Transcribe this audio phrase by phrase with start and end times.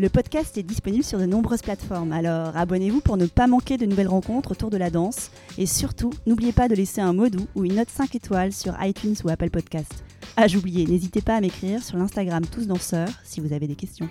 [0.00, 3.86] Le podcast est disponible sur de nombreuses plateformes, alors abonnez-vous pour ne pas manquer de
[3.86, 5.30] nouvelles rencontres autour de la danse.
[5.56, 8.74] Et surtout, n'oubliez pas de laisser un mot doux ou une note 5 étoiles sur
[8.82, 9.92] iTunes ou Apple Podcast.
[10.36, 14.08] Ah, j'oubliais, n'hésitez pas à m'écrire sur l'Instagram Tous Danseurs si vous avez des questions.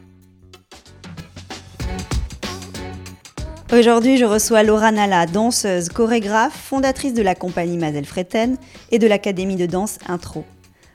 [3.74, 8.56] Aujourd'hui, je reçois Laura Nala, danseuse, chorégraphe, fondatrice de la compagnie Mazel Freten
[8.92, 10.46] et de l'académie de danse Intro.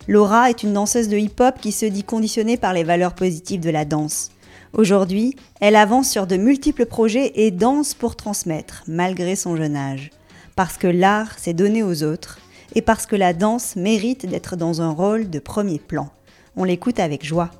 [0.06, 3.69] Laura est une danseuse de hip-hop qui se dit conditionnée par les valeurs positives de
[3.69, 4.30] la danse.
[4.74, 10.11] Aujourd'hui, elle avance sur de multiples projets et danse pour transmettre, malgré son jeune âge.
[10.56, 12.38] Parce que l'art, c'est donner aux autres,
[12.74, 16.11] et parce que la danse mérite d'être dans un rôle de premier plan.
[16.56, 17.50] On l'écoute avec joie.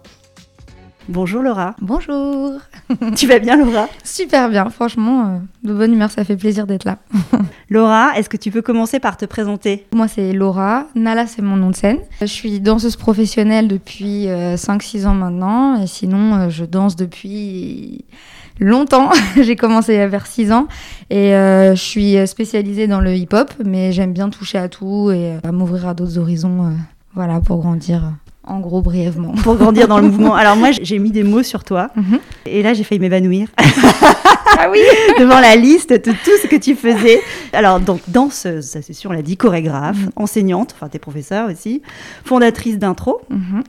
[1.09, 1.75] Bonjour Laura.
[1.81, 2.61] Bonjour.
[3.17, 3.89] Tu vas bien Laura?
[4.05, 6.99] Super bien, franchement, euh, de bonne humeur, ça fait plaisir d'être là.
[7.71, 9.87] Laura, est-ce que tu peux commencer par te présenter?
[9.95, 11.99] Moi c'est Laura, Nala c'est mon nom de scène.
[12.21, 18.05] Je suis danseuse professionnelle depuis 5-6 ans maintenant, et sinon euh, je danse depuis
[18.59, 19.11] longtemps.
[19.37, 20.67] J'ai commencé vers 6 ans
[21.11, 25.35] et euh, je suis spécialisée dans le hip-hop, mais j'aime bien toucher à tout et
[25.43, 26.73] à m'ouvrir à d'autres horizons,
[27.15, 28.13] voilà, pour grandir
[28.49, 29.33] en gros, brièvement.
[29.43, 30.35] Pour grandir dans le mouvement.
[30.35, 31.91] Alors moi, j'ai mis des mots sur toi.
[31.97, 32.19] Mhm.
[32.47, 33.49] Et là, j'ai failli m'évanouir.
[33.59, 34.81] ah oui
[35.19, 37.21] Devant la liste de tout ce que tu faisais.
[37.53, 40.11] Alors, donc, danseuse, ça c'est sûr, on l'a dit, chorégraphe, Mhm.
[40.17, 41.83] enseignante, enfin, t'es professeur aussi,
[42.25, 43.63] fondatrice d'intro, Mhm,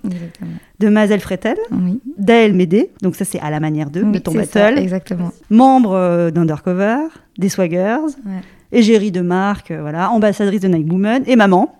[0.79, 1.99] de Mazel Fretel, Oui.
[2.17, 4.79] d'Ael Médé, donc ça c'est à la manière d'eux, de Oui, ton c'est ça, battle,
[4.79, 5.31] exactement.
[5.49, 6.97] membre euh, d'Undercover,
[7.37, 8.41] des Swaggers, Ouais.
[8.71, 11.75] égérie de marque, euh, voilà, ambassadrice de Nike Woman et maman.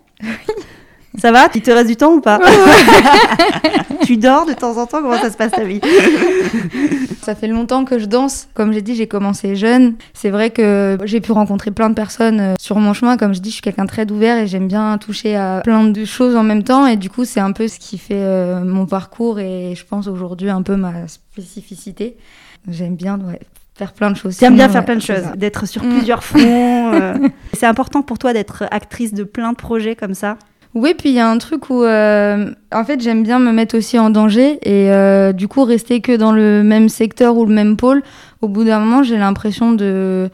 [1.18, 2.38] Ça va Il te reste du temps ou pas
[4.04, 5.80] Tu dors de temps en temps Comment ça se passe ta vie?
[7.22, 8.48] Ça fait longtemps que je danse.
[8.54, 9.94] Comme j'ai dit, j'ai commencé jeune.
[10.14, 13.16] C'est vrai que j'ai pu rencontrer plein de personnes euh, sur mon chemin.
[13.16, 16.04] Comme je dis, je suis quelqu'un très ouvert et j'aime bien toucher à plein de
[16.04, 16.86] choses en même temps.
[16.86, 20.06] Et du coup, c'est un peu ce qui fait euh, mon parcours et je pense
[20.06, 22.16] aujourd'hui un peu ma spécificité.
[22.68, 23.40] J'aime bien ouais,
[23.74, 24.36] faire plein de choses.
[24.36, 25.90] T'aimes bien faire ouais, plein de choses, d'être sur Mm.
[25.96, 26.92] plusieurs fronts.
[26.94, 27.14] euh.
[27.52, 30.36] C'est important pour toi d'être actrice de plein de projets comme ça?
[30.74, 33.76] Oui, puis il y a un truc où, euh, en fait, j'aime bien me mettre
[33.76, 37.52] aussi en danger et euh, du coup rester que dans le même secteur ou le
[37.52, 38.02] même pôle.
[38.40, 40.30] Au bout d'un moment, j'ai l'impression de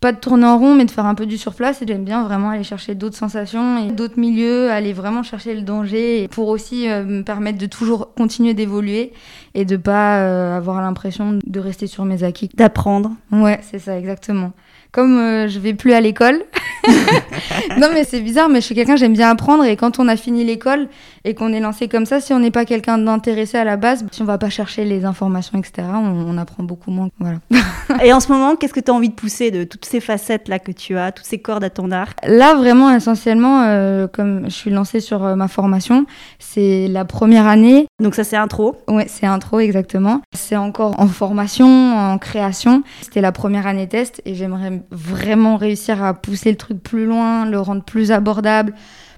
[0.00, 1.82] pas de tourner en rond, mais de faire un peu du surplace.
[1.82, 5.62] Et j'aime bien vraiment aller chercher d'autres sensations et d'autres milieux, aller vraiment chercher le
[5.62, 9.12] danger pour aussi euh, me permettre de toujours continuer d'évoluer
[9.54, 12.50] et de pas avoir l'impression de rester sur mes acquis.
[12.54, 13.12] D'apprendre.
[13.30, 14.52] Ouais, c'est ça, exactement.
[14.96, 16.42] Comme euh, je vais plus à l'école.
[17.78, 19.62] non, mais c'est bizarre, mais je suis quelqu'un, j'aime bien apprendre.
[19.64, 20.88] Et quand on a fini l'école
[21.26, 24.06] et qu'on est lancé comme ça, si on n'est pas quelqu'un d'intéressé à la base,
[24.12, 27.08] si on va pas chercher les informations, etc., on, on apprend beaucoup moins.
[27.18, 27.38] Voilà.
[28.04, 30.60] Et en ce moment, qu'est-ce que tu as envie de pousser de toutes ces facettes-là
[30.60, 34.54] que tu as, toutes ces cordes à ton arc Là, vraiment, essentiellement, euh, comme je
[34.54, 36.06] suis lancée sur euh, ma formation,
[36.38, 37.86] c'est la première année.
[38.00, 38.76] Donc ça c'est intro?
[38.88, 40.20] Ouais, c'est intro exactement.
[40.32, 42.82] C'est encore en formation, en création.
[43.02, 47.46] C'était la première année test et j'aimerais vraiment réussir à pousser le truc plus loin,
[47.46, 48.74] le rendre plus abordable,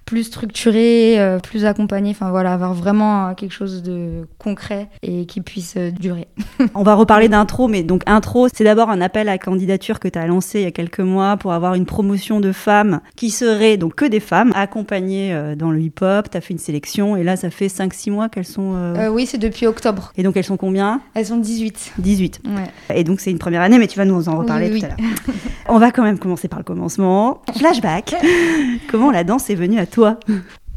[0.08, 2.12] plus structuré, euh, plus accompagné.
[2.12, 6.28] Enfin voilà, avoir vraiment quelque chose de concret et qui puisse euh, durer.
[6.74, 10.18] On va reparler d'intro, mais donc intro, c'est d'abord un appel à candidature que tu
[10.18, 13.76] as lancé il y a quelques mois pour avoir une promotion de femmes qui seraient
[13.76, 16.30] donc que des femmes accompagnées euh, dans le hip-hop.
[16.30, 18.94] Tu as fait une sélection et là ça fait 5-6 mois qu'elles sont...
[19.12, 20.12] oui, c'est depuis octobre.
[20.16, 21.02] Et donc elles sont combien?
[21.12, 21.92] Elles sont 18.
[21.98, 22.41] 18.
[22.47, 22.97] Ouais.
[22.97, 24.92] Et donc c'est une première année, mais tu vas nous en reparler Oui, tout oui.
[24.98, 25.36] à l'heure.
[25.68, 27.42] On va quand même commencer par le commencement.
[27.58, 28.14] Flashback.
[28.91, 29.97] Comment la danse est venue à toi?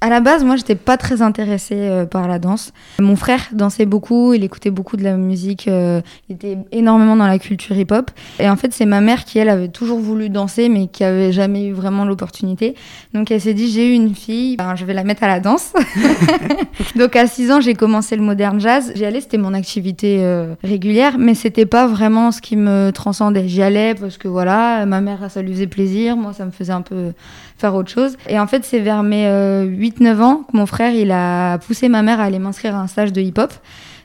[0.03, 2.73] À la base, moi, j'étais pas très intéressée euh, par la danse.
[2.97, 7.27] Mon frère dansait beaucoup, il écoutait beaucoup de la musique, euh, il était énormément dans
[7.27, 8.09] la culture hip-hop.
[8.39, 11.31] Et en fait, c'est ma mère qui, elle, avait toujours voulu danser, mais qui avait
[11.31, 12.73] jamais eu vraiment l'opportunité.
[13.13, 15.39] Donc, elle s'est dit, j'ai eu une fille, ben, je vais la mettre à la
[15.39, 15.73] danse.
[16.95, 18.91] Donc, à 6 ans, j'ai commencé le modern jazz.
[18.95, 23.47] J'y allais, c'était mon activité euh, régulière, mais c'était pas vraiment ce qui me transcendait.
[23.47, 26.73] J'y allais parce que voilà, ma mère, ça lui faisait plaisir, moi, ça me faisait
[26.73, 27.11] un peu
[27.61, 28.17] faire autre chose.
[28.27, 31.87] Et en fait, c'est vers mes euh, 8-9 ans que mon frère, il a poussé
[31.87, 33.53] ma mère à aller m'inscrire à un stage de hip-hop.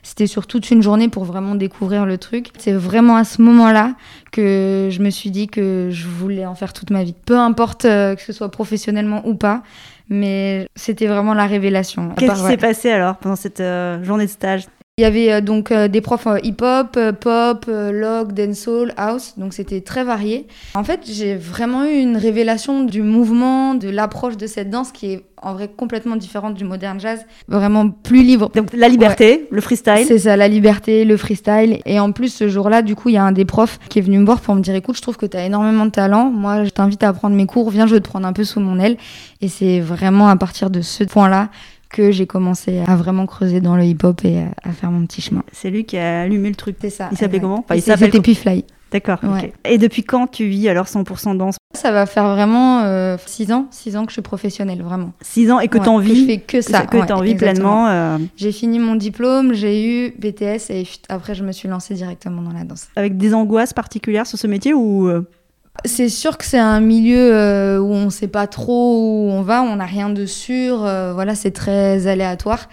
[0.03, 2.47] C'était sur toute une journée pour vraiment découvrir le truc.
[2.57, 3.93] C'est vraiment à ce moment-là
[4.31, 7.13] que je me suis dit que je voulais en faire toute ma vie.
[7.25, 9.63] Peu importe euh, que ce soit professionnellement ou pas,
[10.07, 12.11] mais c'était vraiment la révélation.
[12.15, 14.63] Qu'est-ce qui s'est passé alors pendant cette euh, journée de stage?
[14.99, 19.81] Il y avait euh, donc euh, des profs hip-hop, pop, log, dancehall, house, donc c'était
[19.81, 20.47] très varié.
[20.73, 25.13] En fait, j'ai vraiment eu une révélation du mouvement, de l'approche de cette danse qui
[25.13, 28.49] est en vrai complètement différente du modern jazz, vraiment plus libre.
[28.55, 30.05] Donc la liberté, le freestyle.
[30.07, 31.79] C'est ça, la liberté, le freestyle.
[31.85, 34.01] Et en plus, ce jour-là, du coup, il y a un des profs qui est
[34.01, 36.31] venu me voir pour me dire écoute, je trouve que tu as énormément de talent.
[36.31, 38.59] Moi, je t'invite à prendre mes cours, viens, je vais te prendre un peu sous
[38.59, 38.97] mon aile.
[39.41, 41.49] Et c'est vraiment à partir de ce point-là
[41.89, 45.43] que j'ai commencé à vraiment creuser dans le hip-hop et à, faire mon petit chemin.
[45.51, 46.77] C'est lui qui a allumé le truc.
[46.81, 47.09] C'est ça.
[47.11, 47.59] Il s'appelait comment?
[47.59, 48.65] Enfin, Il s'appelle Fly.
[48.91, 49.19] D'accord.
[49.65, 51.57] Et depuis quand tu vis alors 100% danse?
[51.73, 52.81] Ça va faire vraiment
[53.17, 55.11] 6 euh, ans, 6 ans que je suis professionnelle, vraiment.
[55.21, 56.85] 6 ans et que tu en vis Je fais que ça.
[56.85, 57.87] Que tu en vis pleinement.
[57.87, 58.17] Euh.
[58.37, 62.53] J'ai fini mon diplôme, j'ai eu BTS et après je me suis lancée directement dans
[62.53, 62.87] la danse.
[62.95, 65.27] Avec des angoisses particulières sur ce métier ou euh?
[65.85, 69.61] C'est sûr que c'est un milieu où on ne sait pas trop où on va,
[69.61, 72.69] on n'a rien de sûr, voilà, c'est très aléatoire.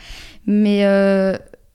[0.47, 0.85] Mais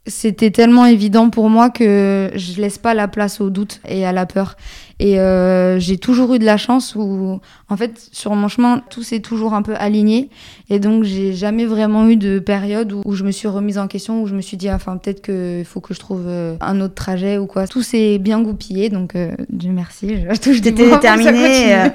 [0.10, 4.12] c'était tellement évident pour moi que je laisse pas la place au doute et à
[4.12, 4.56] la peur.
[5.02, 7.40] Et euh, j'ai toujours eu de la chance où,
[7.70, 10.30] en fait, sur mon chemin, tout s'est toujours un peu aligné.
[10.70, 14.22] Et donc, j'ai jamais vraiment eu de période où, je me suis remise en question,
[14.22, 16.96] où je me suis dit, enfin, peut-être qu'il faut que je trouve euh, un autre
[16.96, 17.66] trajet ou quoi.
[17.66, 20.18] Tout s'est bien goupillé, donc euh, Dieu merci.
[20.30, 21.74] Je touche des déterminée.
[21.74, 21.90] Euh,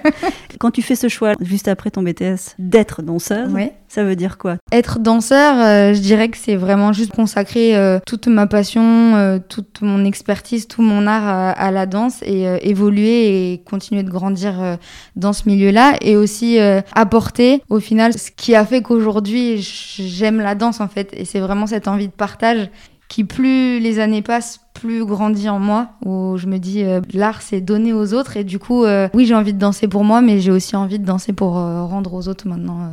[0.58, 3.52] quand tu fais ce choix, juste après ton BTS, d'être danseuse,
[3.94, 7.74] ça veut dire quoi Être danseur, je dirais que c'est vraiment juste consacrer
[8.06, 13.58] toute ma passion, toute mon expertise, tout mon art à, la danse et évoluer et
[13.58, 14.76] continuer de grandir euh,
[15.16, 20.38] dans ce milieu-là et aussi euh, apporter au final ce qui a fait qu'aujourd'hui j'aime
[20.38, 21.10] la danse en fait.
[21.16, 22.70] Et c'est vraiment cette envie de partage
[23.08, 27.42] qui plus les années passent plus grandit en moi où je me dis euh, l'art
[27.42, 30.40] c'est donner aux autres et du coup oui j'ai envie de danser pour moi mais
[30.40, 32.90] j'ai aussi envie de danser pour rendre aux autres maintenant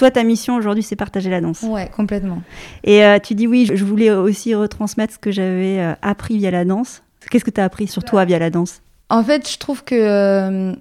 [0.00, 1.62] toi, ta mission aujourd'hui, c'est partager la danse.
[1.62, 2.42] Ouais, complètement.
[2.84, 7.02] Et tu dis oui, je voulais aussi retransmettre ce que j'avais appris via la danse.
[7.30, 8.80] Qu'est-ce que tu as appris sur toi via la danse?
[9.10, 10.74] En fait, je trouve que.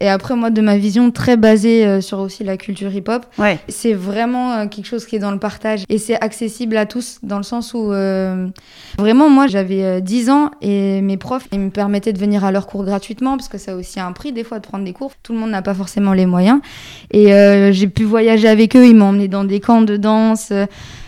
[0.00, 3.26] Euh, et après, moi, de ma vision très basée euh, sur aussi la culture hip-hop,
[3.38, 3.58] ouais.
[3.68, 5.84] c'est vraiment euh, quelque chose qui est dans le partage.
[5.88, 7.92] Et c'est accessible à tous, dans le sens où.
[8.98, 12.66] vraiment, moi, j'avais 10 ans et mes profs, ils me permettaient de venir à leur
[12.66, 15.12] cours gratuitement, parce que ça a aussi un prix, des fois, de prendre des cours.
[15.22, 16.60] Tout le monde n'a pas forcément les moyens.
[17.10, 17.32] Et
[17.72, 20.52] j'ai pu voyager avec eux, ils m'ont emmené dans des camps de danse.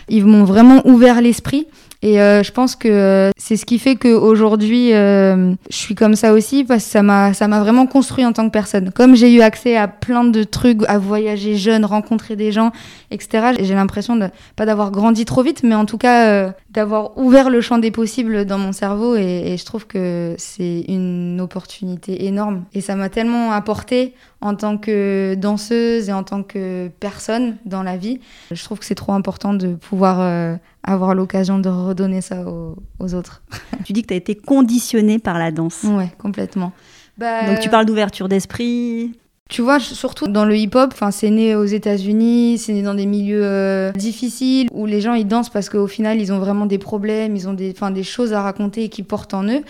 [0.09, 1.67] Ils m'ont vraiment ouvert l'esprit.
[2.03, 6.17] Et euh, je pense que euh, c'est ce qui fait qu'aujourd'hui, euh, je suis comme
[6.17, 8.91] ça aussi, parce que ça m'a, ça m'a vraiment construit en tant que personne.
[8.91, 12.73] Comme j'ai eu accès à plein de trucs, à voyager jeune, rencontrer des gens,
[13.11, 17.49] etc., j'ai l'impression de, pas d'avoir grandi trop vite, mais en tout cas, d'avoir ouvert
[17.49, 19.17] le champ des possibles dans mon cerveau.
[19.17, 22.65] Et, et je trouve que c'est une opportunité énorme.
[22.75, 27.83] Et ça m'a tellement apporté en tant que danseuse et en tant que personne dans
[27.83, 28.21] la vie.
[28.51, 33.43] Je trouve que c'est trop important de pouvoir avoir l'occasion de redonner ça aux, autres.
[33.85, 35.83] tu dis que tu as été conditionnée par la danse.
[35.85, 36.73] Ouais, complètement.
[37.19, 39.13] Bah, Donc tu parles d'ouverture d'esprit.
[39.51, 43.45] Tu vois, surtout dans le hip-hop, c'est né aux États-Unis, c'est né dans des milieux
[43.45, 47.37] euh, difficiles où les gens ils dansent parce qu'au final ils ont vraiment des problèmes,
[47.37, 49.61] ils ont des, des choses à raconter et qui portent en eux.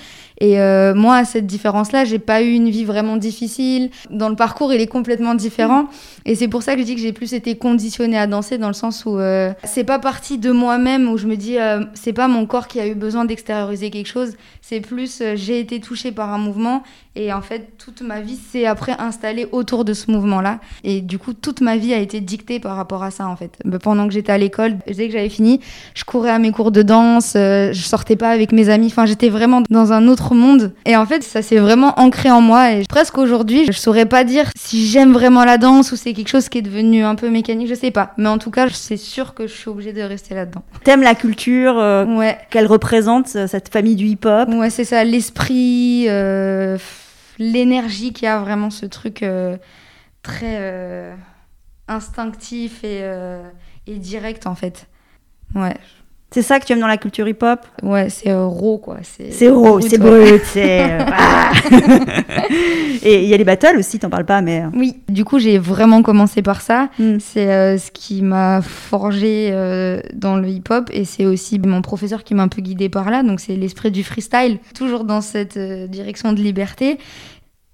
[0.41, 3.91] Et euh, moi, à cette différence-là, j'ai pas eu une vie vraiment difficile.
[4.11, 5.87] Dans le parcours, il est complètement différent.
[6.25, 8.69] Et c'est pour ça que je dis que j'ai plus été conditionnée à danser dans
[8.69, 12.13] le sens où euh, c'est pas parti de moi-même où je me dis euh, c'est
[12.13, 14.33] pas mon corps qui a eu besoin d'extérioriser quelque chose.
[14.61, 16.83] C'est plus j'ai été touchée par un mouvement
[17.17, 20.59] et en fait toute ma vie s'est après installée autour de ce mouvement-là.
[20.83, 23.59] Et du coup, toute ma vie a été dictée par rapport à ça en fait.
[23.83, 25.61] Pendant que j'étais à l'école, dès que j'avais fini,
[25.95, 28.87] je courais à mes cours de danse, je sortais pas avec mes amis.
[28.87, 30.73] Enfin, j'étais vraiment dans un autre monde.
[30.87, 32.73] Et en fait, ça s'est vraiment ancré en moi.
[32.73, 36.29] Et presque aujourd'hui, je saurais pas dire si j'aime vraiment la danse ou c'est quelque
[36.29, 38.15] chose qui est devenu un peu mécanique, je sais pas.
[38.17, 40.63] Mais en tout cas, c'est sûr que je suis obligée de rester là-dedans.
[40.85, 42.39] T'aimes la culture euh, ouais.
[42.51, 44.49] qu'elle représente, cette famille du hip-hop?
[44.49, 46.79] Ouais, c'est ça, l'esprit, euh,
[47.39, 49.57] l'énergie qui a vraiment ce truc euh,
[50.23, 51.13] très
[51.89, 53.03] instinctif et,
[53.87, 54.87] et direct en fait.
[55.55, 55.77] Ouais.
[56.31, 57.61] C'est ça que tu aimes dans la culture hip-hop?
[57.85, 58.99] Ouais, c'est euh, raw, quoi.
[59.03, 60.83] C'est raw, c'est brut, c'est...
[60.91, 61.53] Euh, ah.
[63.05, 64.63] Et il y a les battles aussi, t'en parles pas, mais...
[64.63, 64.69] Euh.
[64.75, 66.89] Oui, du coup, j'ai vraiment commencé par ça.
[66.99, 67.19] Hmm.
[67.21, 69.51] C'est ce qui m'a forgé
[70.13, 73.23] dans le hip-hop, et c'est aussi mon professeur qui m'a un peu guidé par là,
[73.23, 76.99] donc c'est l'esprit du freestyle, toujours dans cette direction de liberté.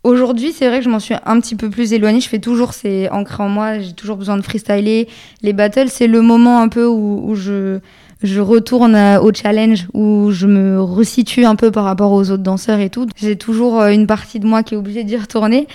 [0.02, 2.20] Aujourd'hui, c'est vrai que je m'en suis un petit peu plus éloignée.
[2.20, 3.80] Je fais toujours, c'est ancré en moi.
[3.80, 5.08] J'ai toujours besoin de freestyler.
[5.42, 7.80] Les battles, c'est le moment un peu où, où je
[8.22, 12.42] je retourne euh, au challenge où je me resitue un peu par rapport aux autres
[12.42, 13.06] danseurs et tout.
[13.16, 15.66] J'ai toujours euh, une partie de moi qui est obligée d'y retourner.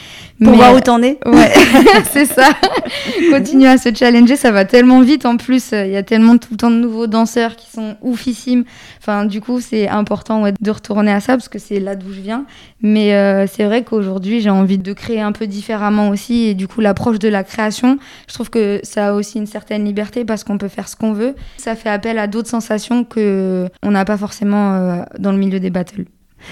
[0.43, 1.19] Pour voir où t'en es.
[1.25, 1.51] Ouais,
[2.11, 2.49] c'est ça.
[3.31, 5.71] Continuer à se challenger, ça va tellement vite en plus.
[5.71, 8.63] Il y a tellement tout le temps de nouveaux danseurs qui sont oufissimes.
[8.99, 12.13] Enfin, du coup, c'est important ouais, de retourner à ça parce que c'est là d'où
[12.13, 12.45] je viens.
[12.81, 16.45] Mais euh, c'est vrai qu'aujourd'hui, j'ai envie de créer un peu différemment aussi.
[16.45, 17.97] Et du coup, l'approche de la création,
[18.27, 21.13] je trouve que ça a aussi une certaine liberté parce qu'on peut faire ce qu'on
[21.13, 21.35] veut.
[21.57, 25.59] Ça fait appel à d'autres sensations que on n'a pas forcément euh, dans le milieu
[25.59, 26.05] des battles.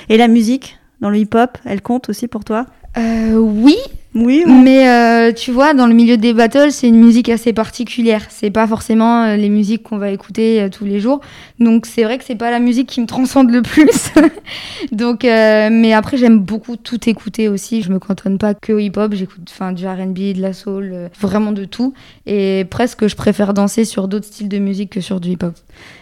[0.09, 2.65] Et la musique dans le hip-hop, elle compte aussi pour toi?
[2.97, 3.75] Euh, Oui,
[4.15, 8.27] oui, mais euh, tu vois, dans le milieu des battles, c'est une musique assez particulière.
[8.29, 11.19] C'est pas forcément euh, les musiques qu'on va écouter euh, tous les jours.
[11.59, 14.11] Donc c'est vrai que c'est pas la musique qui me transcende le plus.
[14.91, 17.81] Donc, mais après j'aime beaucoup tout écouter aussi.
[17.81, 19.13] Je me cantonne pas que au hip-hop.
[19.15, 21.93] J'écoute, enfin, du R&B, de la soul, vraiment de tout.
[22.27, 25.53] Et presque je préfère danser sur d'autres styles de musique que sur du hip-hop.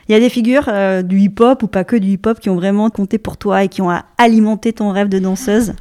[0.09, 0.69] Il y a des figures
[1.03, 3.81] du hip-hop ou pas que du hip-hop qui ont vraiment compté pour toi et qui
[3.81, 5.73] ont alimenté ton rêve de danseuse?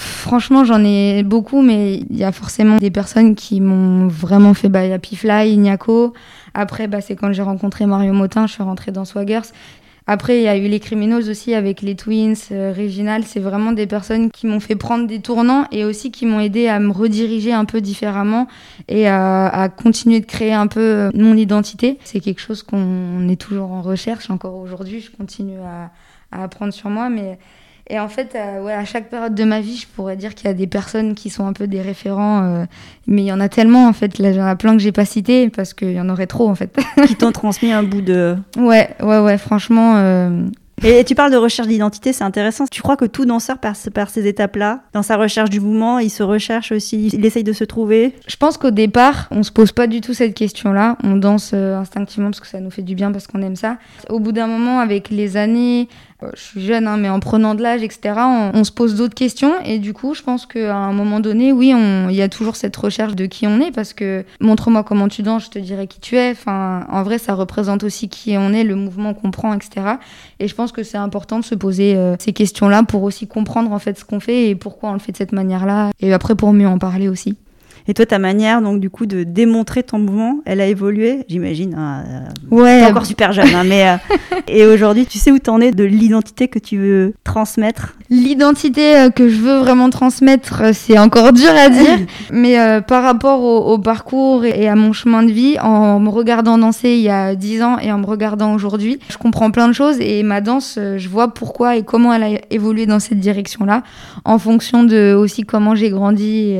[0.00, 4.68] Franchement, j'en ai beaucoup, mais il y a forcément des personnes qui m'ont vraiment fait.
[4.68, 6.12] Bah, il Fly, Ignako.
[6.54, 9.50] Après, bah, c'est quand j'ai rencontré Mario Motin, je suis rentrée dans Swaggers.
[10.06, 12.72] Après, il y a eu les Criminals aussi avec les Twins, euh.
[13.26, 16.68] C'est vraiment des personnes qui m'ont fait prendre des tournants et aussi qui m'ont aidé
[16.68, 18.46] à me rediriger un peu différemment
[18.86, 21.98] et à, continuer de créer un peu euh, mon identité.
[22.04, 25.00] C'est quelque chose qu'on est toujours en recherche encore aujourd'hui.
[25.00, 25.90] Je continue à,
[26.30, 27.36] à apprendre sur moi, mais
[27.90, 30.46] et en fait, euh, ouais, à chaque période de ma vie, je pourrais dire qu'il
[30.46, 32.64] y a des personnes qui sont un peu des référents, euh,
[33.06, 34.18] mais il y en a tellement en fait.
[34.18, 36.26] Là, il y en a plein que j'ai pas cités parce qu'il y en aurait
[36.26, 36.76] trop en fait.
[37.06, 38.36] qui t'ont transmis un bout de.
[38.58, 39.38] Ouais, ouais, ouais.
[39.38, 40.42] Franchement, euh,
[40.84, 42.66] et tu parles de recherche d'identité, c'est intéressant.
[42.70, 46.10] Tu crois que tout danseur passe par ces étapes-là Dans sa recherche du mouvement, il
[46.10, 48.14] se recherche aussi, il essaye de se trouver?
[48.26, 50.98] Je pense qu'au départ, on se pose pas du tout cette question-là.
[51.02, 53.78] On danse instinctivement parce que ça nous fait du bien, parce qu'on aime ça.
[54.10, 55.88] Au bout d'un moment, avec les années,
[56.34, 58.14] je suis jeune, hein, mais en prenant de l'âge, etc.,
[58.52, 59.52] on, se pose d'autres questions.
[59.64, 61.72] Et du coup, je pense qu'à un moment donné, oui,
[62.08, 65.22] il y a toujours cette recherche de qui on est, parce que montre-moi comment tu
[65.22, 66.32] danses, je te dirai qui tu es.
[66.32, 69.86] Enfin, en vrai, ça représente aussi qui on est, le mouvement qu'on prend, etc.
[70.40, 73.72] Et je pense que c'est important de se poser euh, ces questions-là pour aussi comprendre
[73.72, 75.90] en fait ce qu'on fait et pourquoi on le fait de cette manière-là.
[76.00, 77.36] Et après pour mieux en parler aussi.
[77.90, 81.74] Et toi, ta manière, donc, du coup, de démontrer ton mouvement, elle a évolué, j'imagine.
[81.74, 82.04] Hein,
[82.52, 82.84] euh, ouais.
[82.84, 83.88] encore super jeune, hein, mais.
[83.88, 83.96] Euh,
[84.46, 87.96] et aujourd'hui, tu sais où t'en es de l'identité que tu veux transmettre?
[88.10, 91.98] L'identité euh, que je veux vraiment transmettre, c'est encore dur à dire.
[92.30, 96.90] mais par rapport au, parcours et, à mon chemin de vie, en me regardant danser
[96.90, 99.96] il y a 10 ans et en me regardant aujourd'hui, je comprends plein de choses
[99.98, 103.82] et ma danse, je vois pourquoi et comment elle a évolué dans cette direction-là,
[104.26, 106.56] en fonction de aussi comment j'ai grandi.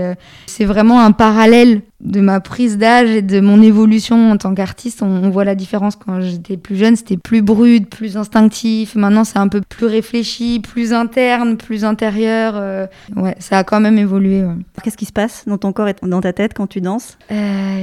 [0.47, 5.03] C'est vraiment un parallèle de ma prise d'âge et de mon évolution en tant qu'artiste.
[5.03, 8.95] On, voit la différence quand j'étais plus jeune, c'était plus brut, plus instinctif.
[8.95, 12.55] Maintenant, c'est un peu plus réfléchi, plus interne, plus intérieur.
[12.57, 12.87] Euh,
[13.17, 14.45] ouais, ça a quand même évolué.
[14.83, 17.19] Qu'est-ce qui se passe dans ton corps et dans ta tête quand tu danses?
[17.33, 17.81] Euh,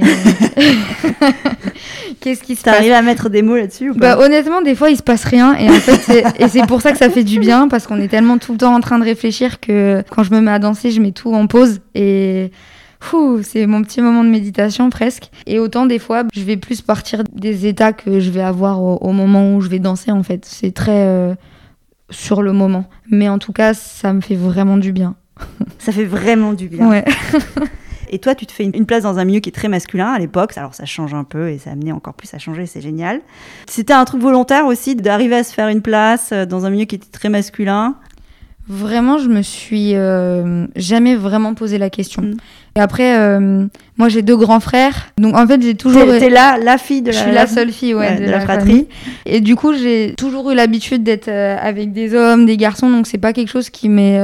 [2.20, 2.76] Qu'est-ce qui se passe?
[2.76, 5.54] T'arrives à mettre des mots là-dessus bah, Honnêtement, des fois, il se passe rien.
[5.56, 8.08] Et en fait, et c'est pour ça que ça fait du bien, parce qu'on est
[8.08, 10.90] tellement tout le temps en train de réfléchir que quand je me mets à danser,
[10.90, 12.50] je mets tout en pause et
[13.42, 15.30] c'est mon petit moment de méditation presque.
[15.46, 19.12] Et autant des fois, je vais plus partir des états que je vais avoir au,
[19.12, 20.44] moment où je vais danser en fait.
[20.44, 21.34] C'est très euh,
[22.10, 22.84] sur le moment.
[23.10, 25.16] Mais en tout cas, ça me fait vraiment du bien.
[25.78, 26.88] ça fait vraiment du bien.
[26.88, 27.04] Ouais.
[28.08, 30.18] Et toi, tu te fais une place dans un milieu qui est très masculin à
[30.18, 30.56] l'époque.
[30.56, 33.20] Alors ça change un peu et ça a amené encore plus à changer, c'est génial.
[33.66, 36.84] C'était un truc volontaire aussi d'arriver à se faire une place euh, dans un milieu
[36.84, 37.96] qui était très masculin?
[38.68, 42.22] Vraiment, je me suis euh, jamais vraiment posé la question.
[42.22, 42.36] Mm.
[42.76, 43.66] Et après, euh,
[43.96, 46.04] moi j'ai deux grands frères, donc en fait j'ai toujours.
[46.18, 47.12] T'es là, la fille de la.
[47.12, 48.86] Je suis la, seule fille, ouais, de, la, fratrie.
[49.24, 53.06] Et du coup, j'ai toujours eu l'habitude d'être euh, avec des hommes, des garçons, donc
[53.06, 54.20] c'est pas quelque chose qui m'est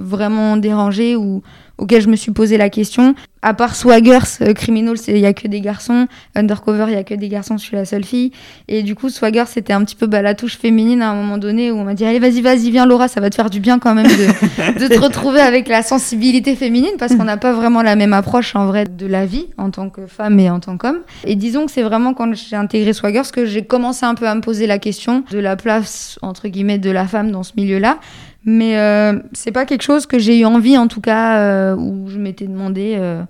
[0.00, 1.42] vraiment dérangé ou
[1.78, 3.14] auquel je me suis posé la question.
[3.42, 6.06] À part Swaggers, euh, Criminal, il y a que des garçons.
[6.34, 8.32] Undercover, il y a que des garçons, je suis la seule fille.
[8.68, 11.36] Et du coup, Swaggers, c'était un petit peu bah, la touche féminine à un moment
[11.36, 13.60] donné où on m'a dit Allez, vas-y, vas-y, viens, Laura, ça va te faire du
[13.60, 17.52] bien quand même de, de te retrouver avec la sensibilité féminine parce qu'on n'a pas
[17.52, 20.60] vraiment la même approche en vrai de la vie en tant que femme et en
[20.60, 21.00] tant qu'homme.
[21.24, 24.34] Et disons que c'est vraiment quand j'ai intégré Swaggers que j'ai commencé un peu à
[24.34, 27.98] me poser la question de la place, entre guillemets, de la femme dans ce milieu-là.
[28.44, 32.08] Mais euh, c'est pas quelque chose que j'ai eu envie, en tout cas, euh, où
[32.08, 33.22] je m'étais demandé euh,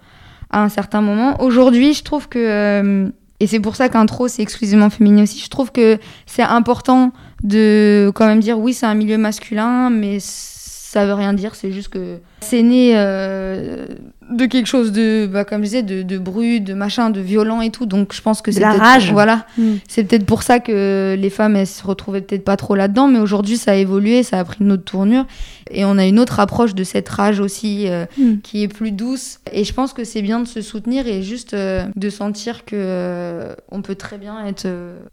[0.50, 1.40] à un certain moment.
[1.40, 5.70] Aujourd'hui, je trouve que, et c'est pour ça qu'intro, c'est exclusivement féminin aussi, je trouve
[5.70, 11.14] que c'est important de quand même dire oui, c'est un milieu masculin, mais ça veut
[11.14, 13.86] rien dire, c'est juste que c'est né euh,
[14.30, 17.60] de quelque chose de, bah, comme je disais, de, de brut, de machin, de violent
[17.60, 17.86] et tout.
[17.86, 19.12] Donc je pense que c'est la rage.
[19.12, 19.74] Voilà, Mm.
[19.88, 23.18] c'est peut-être pour ça que les femmes elles se retrouvaient peut-être pas trop là-dedans, mais
[23.18, 25.26] aujourd'hui ça a évolué, ça a pris une autre tournure
[25.70, 28.38] et on a une autre approche de cette rage aussi euh, Mm.
[28.42, 29.40] qui est plus douce.
[29.52, 32.76] Et je pense que c'est bien de se soutenir et juste euh, de sentir que
[32.76, 34.66] euh, on peut très bien être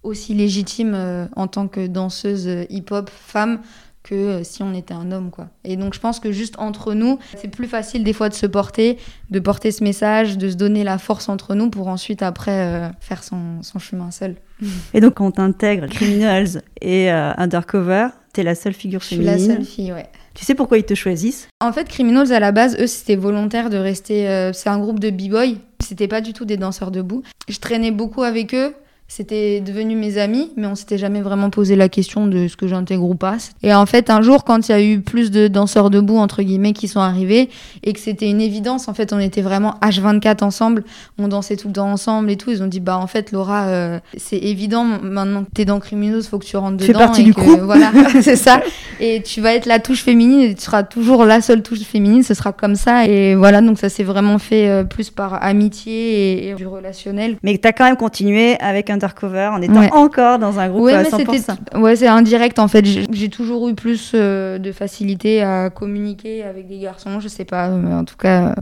[0.03, 0.95] aussi légitime
[1.35, 3.59] en tant que danseuse hip-hop femme
[4.03, 5.47] que euh, si on était un homme quoi.
[5.63, 8.45] Et donc je pense que juste entre nous, c'est plus facile des fois de se
[8.47, 8.97] porter,
[9.29, 12.89] de porter ce message, de se donner la force entre nous pour ensuite après euh,
[12.99, 14.35] faire son, son chemin seul.
[14.93, 19.33] Et donc, quand t'intègres Criminals et euh, Undercover, t'es la seule figure Je suis la
[19.33, 19.55] féminine.
[19.55, 20.07] seule fille, ouais.
[20.35, 21.47] Tu sais pourquoi ils te choisissent?
[21.59, 24.29] En fait, Criminals, à la base, eux, c'était volontaire de rester.
[24.29, 25.57] euh, c'est un groupe de b-boy.
[25.83, 27.23] C'était pas du tout des danseurs debout.
[27.49, 28.73] Je traînais beaucoup avec eux.
[29.13, 32.65] C'était devenu mes amis, mais on s'était jamais vraiment posé la question de ce que
[32.65, 33.35] j'intègre ou pas.
[33.61, 36.41] Et en fait, un jour, quand il y a eu plus de danseurs debout, entre
[36.43, 37.49] guillemets, qui sont arrivés,
[37.83, 40.85] et que c'était une évidence, en fait, on était vraiment H24 ensemble,
[41.17, 43.63] on dansait tout le temps ensemble et tout, ils ont dit, bah, en fait, Laura,
[43.65, 46.99] euh, c'est évident, maintenant que t'es dans Criminals, faut que tu rentres Tu fais dedans.
[47.07, 47.59] partie et du que- groupe.
[47.63, 47.91] Voilà,
[48.21, 48.61] c'est ça
[49.01, 52.23] et tu vas être la touche féminine et tu seras toujours la seule touche féminine,
[52.23, 55.93] ce sera comme ça et voilà donc ça s'est vraiment fait euh, plus par amitié
[56.45, 57.35] et, et du relationnel.
[57.43, 59.89] Mais t'as quand même continué avec Undercover en étant Ouais.
[59.91, 61.15] encore dans un groupe Ouais, à mais 100%.
[61.37, 62.85] c'était ouais, c'est indirect en fait.
[62.85, 67.45] J'ai j'ai toujours eu plus euh, de facilité à communiquer avec des garçons, je sais
[67.45, 68.55] pas, mais en tout cas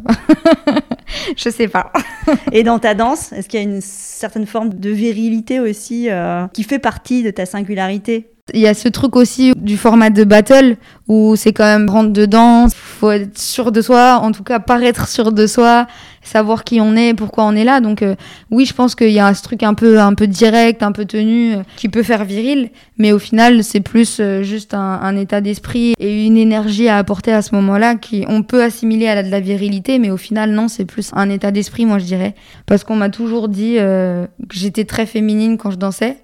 [1.37, 1.91] je sais pas.
[2.51, 6.45] Et dans ta danse, est-ce qu'il y a une certaine forme de virilité aussi euh,
[6.53, 8.29] qui fait partie de ta singularité?
[8.53, 10.77] Il y a ce truc aussi du format de battle
[11.07, 15.07] où c'est quand même rentre dedans, faut être sûr de soi, en tout cas paraître
[15.07, 15.87] sûr de soi,
[16.21, 17.79] savoir qui on est, pourquoi on est là.
[17.81, 18.15] Donc euh,
[18.51, 21.05] oui, je pense qu'il y a ce truc un peu un peu direct, un peu
[21.05, 25.15] tenu, euh, qui peut faire viril, mais au final c'est plus euh, juste un, un
[25.17, 29.15] état d'esprit et une énergie à apporter à ce moment-là qui on peut assimiler à
[29.15, 32.05] la, de la virilité, mais au final non, c'est plus un état d'esprit, moi je
[32.05, 32.35] dirais,
[32.67, 36.17] parce qu'on m'a toujours dit euh, que j'étais très féminine quand je dansais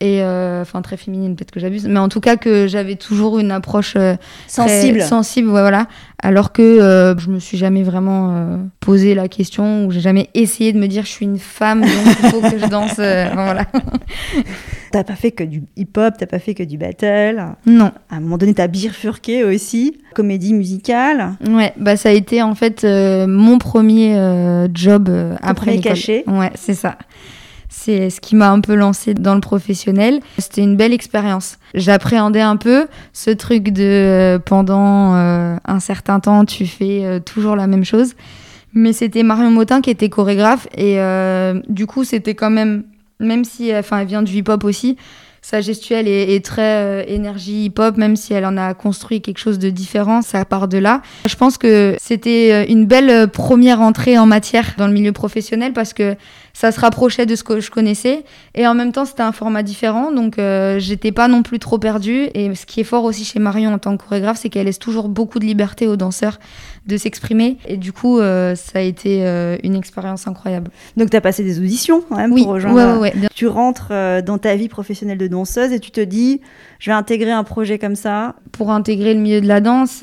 [0.00, 3.38] et euh, enfin très féminine peut-être que j'abuse mais en tout cas que j'avais toujours
[3.38, 4.16] une approche euh,
[4.48, 5.02] très Sensible.
[5.02, 5.86] sensible voilà.
[6.22, 10.28] Alors que euh, je me suis jamais vraiment euh, posé la question ou j'ai jamais
[10.34, 11.90] essayé de me dire je suis une femme donc
[12.22, 13.66] il faut que je danse enfin, voilà.
[14.92, 17.44] T'as pas fait que du hip-hop, t'as pas fait que du battle.
[17.66, 17.90] non.
[18.08, 21.34] À un moment donné, t'as bifurqué aussi, comédie musicale.
[21.48, 24.16] ouais bah ça a été en fait mon premier
[24.72, 25.10] job
[25.42, 26.38] après premier l'école.
[26.38, 26.96] ouais c'est ça
[27.76, 30.20] c'est ce qui m'a un peu lancé dans le professionnel.
[30.38, 31.58] C'était une belle expérience.
[31.74, 37.20] J'appréhendais un peu ce truc de euh, pendant euh, un certain temps, tu fais euh,
[37.20, 38.14] toujours la même chose.
[38.72, 40.98] Mais c'était Marion Motin qui était chorégraphe et
[41.68, 42.84] du coup c'était quand même,
[43.20, 44.98] même si enfin elle vient du hip-hop aussi,
[45.40, 49.70] sa gestuelle est, très énergie hip-hop, même si elle en a construit quelque chose de
[49.70, 51.00] différent, ça part de là.
[51.24, 55.94] Je pense que c'était une belle première entrée en matière dans le milieu professionnel parce
[55.94, 56.14] que
[56.58, 59.62] ça se rapprochait de ce que je connaissais et en même temps c'était un format
[59.62, 63.24] différent donc euh, j'étais pas non plus trop perdue et ce qui est fort aussi
[63.26, 66.38] chez Marion en tant que chorégraphe c'est qu'elle laisse toujours beaucoup de liberté aux danseurs
[66.86, 70.70] de s'exprimer et du coup euh, ça a été euh, une expérience incroyable.
[70.96, 72.94] Donc t'as passé des auditions quand même Oui, pour ouais, rejoindre.
[72.94, 76.00] ouais, ouais, bien- Tu rentres euh, dans ta vie professionnelle de danseuse et tu te
[76.00, 76.40] dis,
[76.78, 78.36] je vais intégrer un projet comme ça.
[78.52, 80.00] pour intégrer le milieu de la danse,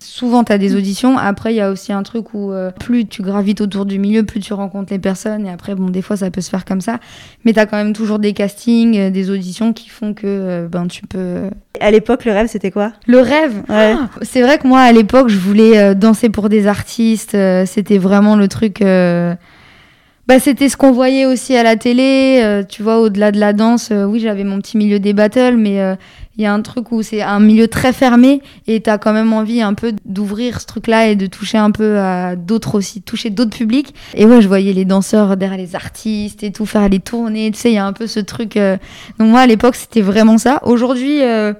[0.00, 1.18] souvent tu as des auditions.
[1.18, 4.22] Après, il y a aussi un truc où euh, plus tu gravites autour du milieu,
[4.24, 5.46] plus tu rencontres les personnes.
[5.46, 6.98] Et après, bon, des fois, ça peut se faire comme ça.
[7.44, 10.68] Mais tu as quand même toujours des castings, euh, des auditions qui font que euh,
[10.68, 11.50] ben, tu peux.
[11.80, 12.92] À l'époque, le rêve, c'était quoi?
[13.06, 13.62] Le rêve?
[13.68, 13.94] Ouais.
[14.22, 17.34] C'est vrai que moi, à l'époque, je voulais euh, danser pour des artistes.
[17.34, 18.82] euh, c'était vraiment le truc.
[18.82, 19.34] euh,
[20.26, 22.40] Bah, c'était ce qu'on voyait aussi à la télé.
[22.42, 25.56] euh, tu vois, au-delà de la danse, euh, oui, j'avais mon petit milieu des battles,
[25.56, 25.94] mais euh,
[26.38, 29.12] il y a un truc où c'est un milieu très fermé et tu as quand
[29.12, 33.02] même envie un peu d'ouvrir ce truc-là et de toucher un peu à d'autres aussi,
[33.02, 33.92] toucher d'autres publics.
[34.14, 37.50] Et ouais, je voyais les danseurs derrière les artistes et tout, faire les tournées.
[37.50, 38.56] Tu sais, il y a un peu ce truc.
[38.56, 38.76] euh,
[39.18, 40.60] Donc, moi, à l'époque, c'était vraiment ça.
[40.62, 41.52] Aujourd'hui, euh,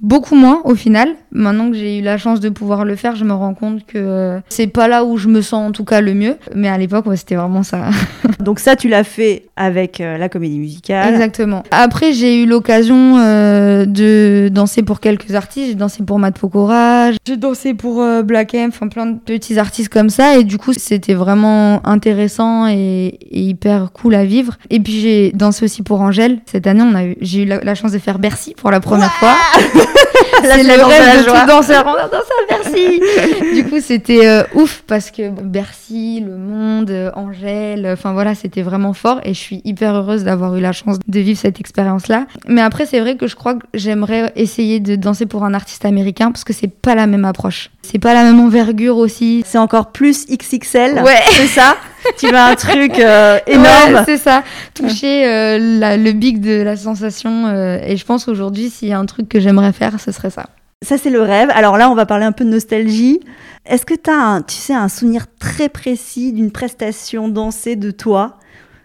[0.00, 1.10] Beaucoup moins au final.
[1.32, 3.98] Maintenant que j'ai eu la chance de pouvoir le faire, je me rends compte que
[3.98, 6.36] euh, c'est pas là où je me sens en tout cas le mieux.
[6.54, 7.90] Mais à l'époque, ouais, c'était vraiment ça.
[8.40, 11.12] Donc ça, tu l'as fait avec euh, la comédie musicale.
[11.12, 11.62] Exactement.
[11.70, 15.68] Après, j'ai eu l'occasion euh, de danser pour quelques artistes.
[15.68, 19.58] J'ai dansé pour Matt Pokora, j'ai dansé pour euh, Black M, enfin plein de petits
[19.58, 20.38] artistes comme ça.
[20.38, 24.56] Et du coup, c'était vraiment intéressant et, et hyper cool à vivre.
[24.70, 26.38] Et puis, j'ai dansé aussi pour Angèle.
[26.46, 28.80] Cette année, on a eu, j'ai eu la, la chance de faire Bercy pour la
[28.80, 29.36] première fois.
[30.42, 31.84] c'est le rêve de tout danseur.
[31.86, 33.54] On va danser à Bercy.
[33.54, 38.62] du coup, c'était euh, ouf parce que Bercy, le monde, euh, Angèle, enfin voilà, c'était
[38.62, 42.26] vraiment fort et je suis hyper heureuse d'avoir eu la chance de vivre cette expérience-là.
[42.46, 45.84] Mais après, c'est vrai que je crois que j'aimerais essayer de danser pour un artiste
[45.84, 47.70] américain parce que c'est pas la même approche.
[47.82, 49.42] C'est pas la même envergure aussi.
[49.46, 51.02] C'est encore plus XXL.
[51.02, 51.20] Ouais.
[51.32, 51.76] C'est ça?
[52.18, 54.02] tu veux un truc euh, énorme.
[54.04, 54.42] c'est ça.
[54.74, 57.46] Toucher euh, le big de la sensation.
[57.46, 60.30] Euh, et je pense aujourd'hui, s'il y a un truc que j'aimerais faire, ce serait
[60.30, 60.46] ça.
[60.82, 61.50] Ça, c'est le rêve.
[61.52, 63.20] Alors là, on va parler un peu de nostalgie.
[63.66, 67.90] Est-ce que tu as, un, tu sais, un souvenir très précis d'une prestation dansée de
[67.90, 68.38] toi,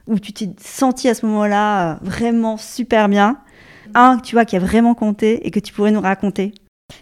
[0.08, 3.38] où tu t'es senti à ce moment-là vraiment super bien?
[3.94, 6.54] Un, tu vois, qui a vraiment compté et que tu pourrais nous raconter?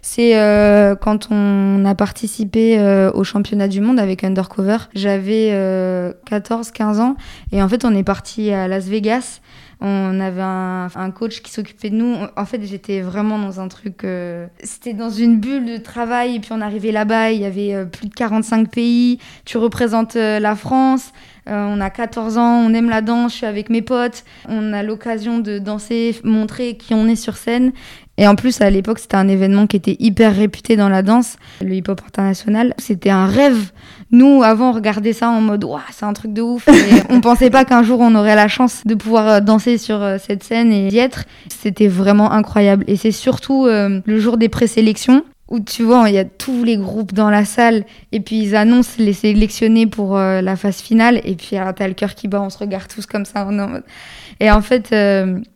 [0.01, 4.77] C'est euh, quand on a participé euh, au championnat du monde avec Undercover.
[4.93, 7.15] J'avais 14-15 euh, ans
[7.51, 9.41] et en fait on est parti à Las Vegas.
[9.85, 12.15] On avait un, coach qui s'occupait de nous.
[12.37, 14.07] En fait, j'étais vraiment dans un truc.
[14.63, 16.35] C'était dans une bulle de travail.
[16.35, 19.19] Et puis on arrivait là-bas, il y avait plus de 45 pays.
[19.43, 21.11] Tu représentes la France.
[21.47, 24.83] on a 14 ans, on aime la danse, je suis avec mes potes, on a
[24.83, 27.73] l'occasion de danser, montrer qui on est sur scène.
[28.17, 31.37] Et en plus, à l'époque, c'était un événement qui était hyper réputé dans la danse,
[31.61, 32.75] le hip-hop international.
[32.77, 33.71] C'était un rêve.
[34.11, 36.67] Nous, avant, on regardait ça en mode, waouh, c'est un truc de ouf.
[36.67, 36.71] Et
[37.09, 40.17] on pensait pas qu'un jour, on aurait la chance de pouvoir euh, danser sur euh,
[40.23, 41.23] cette scène et y être.
[41.49, 42.83] C'était vraiment incroyable.
[42.87, 46.63] Et c'est surtout euh, le jour des présélections où tu vois, il y a tous
[46.63, 51.21] les groupes dans la salle et puis ils annoncent les sélectionnés pour la phase finale
[51.25, 53.45] et puis alors t'as le cœur qui bat, on se regarde tous comme ça.
[54.39, 54.91] Et en fait,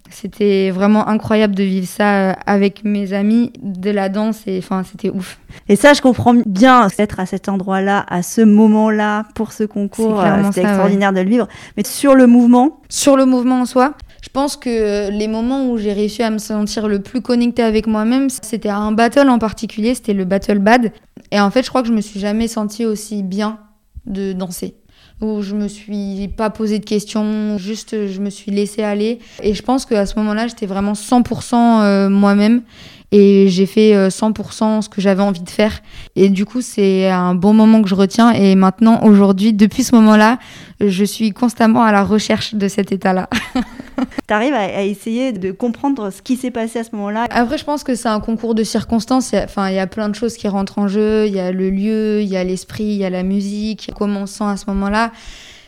[0.10, 4.84] c'était vraiment incroyable de vivre ça euh, avec mes amis, de la danse, et enfin,
[4.84, 5.40] c'était ouf.
[5.70, 10.22] Et ça, je comprends bien, être à cet endroit-là, à ce moment-là, pour ce concours,
[10.22, 11.48] euh, c'était extraordinaire de le vivre.
[11.76, 12.82] Mais sur le mouvement?
[12.90, 16.38] Sur le mouvement en soi, je pense que les moments où j'ai réussi à me
[16.38, 20.60] sentir le plus connectée avec moi-même, c'était à un battle en particulier, c'était le Battle
[20.60, 20.92] Bad.
[21.32, 23.60] Et en fait, je crois que je me suis jamais sentie aussi bien
[24.06, 24.76] de danser
[25.22, 29.20] où je me suis pas posé de questions, juste je me suis laissée aller.
[29.42, 32.62] Et je pense qu'à ce moment-là, j'étais vraiment 100% euh, moi-même
[33.12, 35.82] et j'ai fait 100% euh, ce que j'avais envie de faire.
[36.16, 38.32] Et du coup, c'est un bon moment que je retiens.
[38.32, 40.40] Et maintenant, aujourd'hui, depuis ce moment-là,
[40.82, 43.30] je suis constamment à la recherche de cet état-là.
[44.28, 47.28] tu arrives à, essayer de comprendre ce qui s'est passé à ce moment-là?
[47.30, 49.34] Après, je pense que c'est un concours de circonstances.
[49.34, 51.28] Enfin, il y a plein de choses qui rentrent en jeu.
[51.28, 53.92] Il y a le lieu, il y a l'esprit, il y a la musique.
[53.96, 55.12] Commençant à ce moment-là?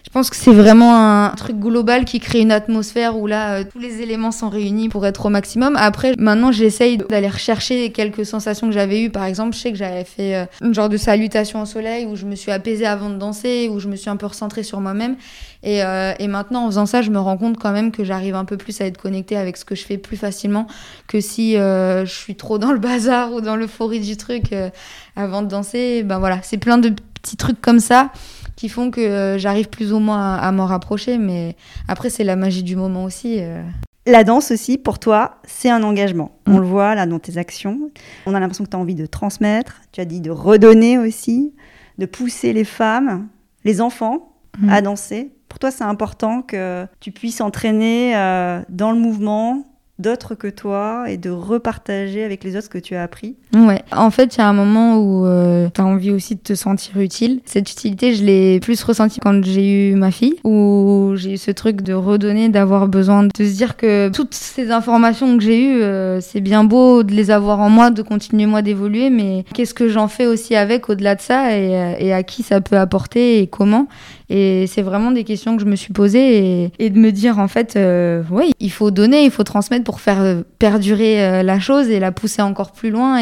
[0.09, 3.63] Je pense que c'est vraiment un truc global qui crée une atmosphère où là, euh,
[3.71, 5.75] tous les éléments sont réunis pour être au maximum.
[5.77, 9.11] Après, maintenant, j'essaye d'aller rechercher quelques sensations que j'avais eues.
[9.11, 12.15] Par exemple, je sais que j'avais fait euh, une genre de salutation au soleil où
[12.15, 14.81] je me suis apaisée avant de danser, où je me suis un peu recentrée sur
[14.81, 15.15] moi-même.
[15.61, 18.33] Et, euh, et, maintenant, en faisant ça, je me rends compte quand même que j'arrive
[18.33, 20.65] un peu plus à être connectée avec ce que je fais plus facilement
[21.07, 24.55] que si je suis trop dans le bazar ou dans l'euphorie du truc
[25.15, 26.01] avant de danser.
[26.01, 28.09] Ben voilà, c'est plein de petits trucs comme ça
[28.59, 31.17] qui font que euh, j'arrive plus ou moins à, m'en rapprocher.
[31.17, 31.55] Mais
[31.87, 33.37] après, c'est la magie du moment aussi.
[33.39, 33.63] Euh.
[34.05, 36.37] La danse aussi, pour toi, c'est un engagement.
[36.45, 36.59] On mm.
[36.59, 37.89] le voit là dans tes actions.
[38.25, 41.53] On a l'impression que tu as envie de transmettre, tu as dit de redonner aussi,
[41.99, 43.29] de pousser les femmes,
[43.63, 44.69] les enfants mm.
[44.69, 45.31] à danser.
[45.47, 49.63] Pour toi, c'est important que tu puisses entraîner euh, dans le mouvement,
[49.99, 53.81] d'autres que toi et de repartager avec les autres ce que tu as appris Ouais,
[53.91, 56.55] en fait, il y a un moment où euh, tu as envie aussi de te
[56.55, 57.41] sentir utile.
[57.45, 61.51] Cette utilité, je l'ai plus ressentie quand j'ai eu ma fille, où j'ai eu ce
[61.51, 65.81] truc de redonner, d'avoir besoin de se dire que toutes ces informations que j'ai eues,
[65.81, 69.73] euh, c'est bien beau de les avoir en moi, de continuer moi d'évoluer, mais qu'est-ce
[69.73, 72.77] que j'en fais aussi avec au-delà de ça et, euh, et, à qui ça peut
[72.77, 73.87] apporter et comment
[74.29, 77.47] et c'est vraiment des questions que je me suis posées et, de me dire en
[77.47, 81.89] fait, euh, oui, il faut donner, il faut transmettre pour faire perdurer euh, la chose
[81.89, 83.19] et la pousser encore plus loin.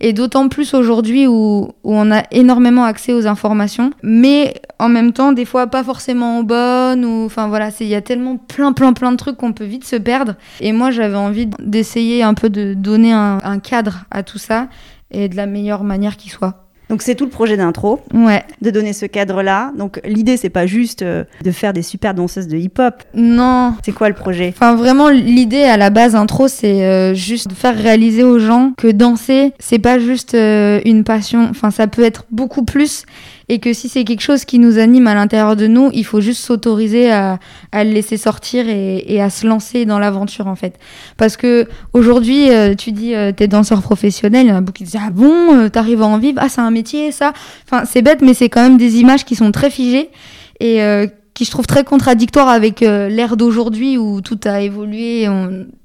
[0.00, 5.32] Et, d'autant plus aujourd'hui où, on a énormément accès aux informations, mais en même temps,
[5.32, 7.04] des fois pas forcément bonnes.
[7.04, 9.84] Ou, enfin voilà, il y a tellement plein, plein, plein de trucs qu'on peut vite
[9.84, 10.36] se perdre.
[10.60, 14.68] Et moi, j'avais envie d'essayer un peu de donner un cadre à tout ça
[15.10, 16.69] et de la meilleure manière qui soit.
[16.90, 18.42] Donc c'est tout le projet d'intro, ouais.
[18.62, 19.72] de donner ce cadre-là.
[19.78, 23.04] Donc l'idée c'est pas juste euh, de faire des super danseuses de hip-hop.
[23.14, 23.74] Non.
[23.84, 24.52] C'est quoi le projet?
[24.54, 28.72] Enfin vraiment l'idée à la base intro c'est euh, juste de faire réaliser aux gens
[28.76, 31.46] que danser c'est pas juste euh, une passion.
[31.48, 33.04] Enfin ça peut être beaucoup plus
[33.50, 36.20] et que si c'est quelque chose qui nous anime à l'intérieur de nous, il faut
[36.20, 37.40] juste s'autoriser à,
[37.72, 40.78] à, le laisser sortir et, et à se lancer dans l'aventure en fait.
[41.16, 44.78] Parce que aujourd'hui, euh, tu dis euh, t'es danseur professionnel, il y en a beaucoup
[44.78, 47.32] qui disent ah bon, euh, t'arrives à en vivre, ah c'est un métier ça.
[47.66, 50.10] Enfin c'est bête, mais c'est quand même des images qui sont très figées
[50.60, 50.80] et
[51.40, 55.26] qui je trouve très contradictoire avec euh, l'ère d'aujourd'hui où tout a évolué,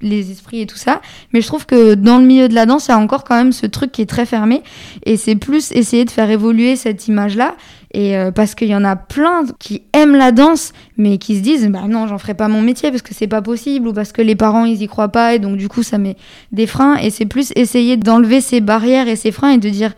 [0.02, 1.00] les esprits et tout ça.
[1.32, 3.36] Mais je trouve que dans le milieu de la danse, il y a encore quand
[3.36, 4.62] même ce truc qui est très fermé.
[5.06, 7.54] Et c'est plus essayer de faire évoluer cette image-là.
[7.94, 11.40] Et euh, parce qu'il y en a plein qui aiment la danse, mais qui se
[11.40, 14.12] disent bah non, j'en ferai pas mon métier parce que c'est pas possible ou parce
[14.12, 16.16] que les parents ils y croient pas et donc du coup ça met
[16.52, 16.96] des freins.
[16.96, 19.94] Et c'est plus essayer d'enlever ces barrières et ces freins et de dire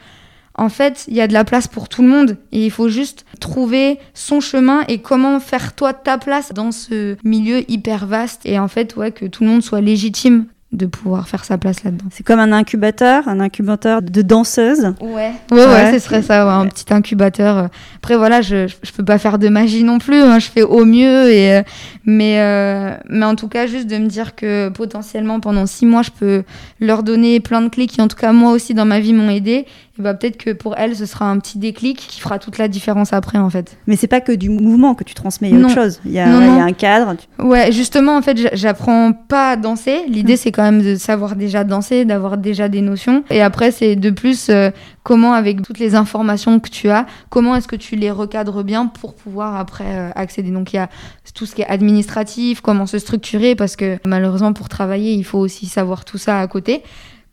[0.59, 2.89] en fait, il y a de la place pour tout le monde et il faut
[2.89, 8.43] juste trouver son chemin et comment faire toi ta place dans ce milieu hyper vaste
[8.45, 11.83] et en fait, ouais, que tout le monde soit légitime de pouvoir faire sa place
[11.83, 12.05] là-dedans.
[12.11, 14.93] C'est comme un incubateur, un incubateur de danseuses.
[15.01, 15.33] Ouais.
[15.51, 17.69] Ouais, ouais, ce serait ça, un petit incubateur.
[17.97, 20.85] Après, voilà, je, je peux pas faire de magie non plus, hein, je fais au
[20.85, 21.31] mieux.
[21.31, 21.63] Et, euh,
[22.05, 26.03] mais, euh, mais en tout cas, juste de me dire que potentiellement pendant six mois,
[26.03, 26.43] je peux
[26.81, 29.31] leur donner plein de clés qui, en tout cas, moi aussi dans ma vie m'ont
[29.31, 29.65] aidé
[29.99, 33.13] bah, peut-être que pour elle, ce sera un petit déclic qui fera toute la différence
[33.13, 33.77] après, en fait.
[33.87, 36.01] Mais c'est pas que du mouvement que tu transmets, il y a autre chose.
[36.05, 37.17] Il y, a, un cadre.
[37.39, 40.05] Ouais, justement, en fait, j'apprends pas à danser.
[40.09, 40.39] L'idée, hum.
[40.39, 43.25] c'est quand même de savoir déjà danser, d'avoir déjà des notions.
[43.31, 44.71] Et après, c'est de plus euh,
[45.03, 48.87] comment, avec toutes les informations que tu as, comment est-ce que tu les recadres bien
[48.87, 50.51] pour pouvoir après euh, accéder.
[50.51, 50.89] Donc, il y a
[51.35, 55.39] tout ce qui est administratif, comment se structurer, parce que malheureusement, pour travailler, il faut
[55.39, 56.83] aussi savoir tout ça à côté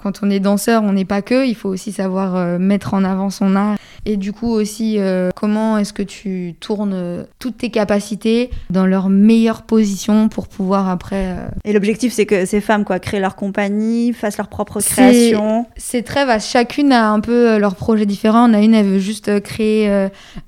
[0.05, 3.03] quand on est danseur, on n'est pas que, il faut aussi savoir euh, mettre en
[3.03, 3.75] avant son art.
[4.05, 8.85] Et du coup aussi, euh, comment est-ce que tu tournes euh, toutes tes capacités dans
[8.85, 11.37] leur meilleure position pour pouvoir après...
[11.63, 15.65] Et l'objectif, c'est que ces femmes quoi, créent leur compagnie, fassent leur propre création.
[15.75, 16.49] C'est très vaste.
[16.49, 18.49] Chacune a un peu leur projet différent.
[18.49, 19.89] On a une, elle veut juste créer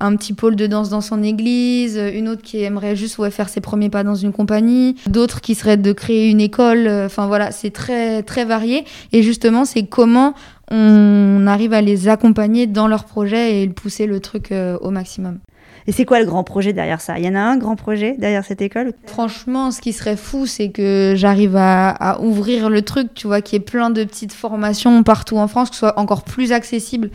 [0.00, 2.00] un petit pôle de danse dans son église.
[2.14, 4.94] Une autre qui aimerait juste ouais, faire ses premiers pas dans une compagnie.
[5.08, 6.88] D'autres qui seraient de créer une école.
[6.88, 8.84] Enfin voilà, c'est très, très varié.
[9.12, 10.34] Et juste c'est comment
[10.70, 15.38] on arrive à les accompagner dans leur projet et pousser le truc euh, au maximum.
[15.86, 17.18] Et c'est quoi le grand projet derrière ça?
[17.18, 18.92] Il y en a un grand projet derrière cette école?
[19.06, 23.58] Franchement, ce qui serait fou, c'est que j'arrive à, ouvrir le truc, tu vois, qu'il
[23.58, 27.10] y ait plein de petites formations partout en France, que ce soit encore plus accessible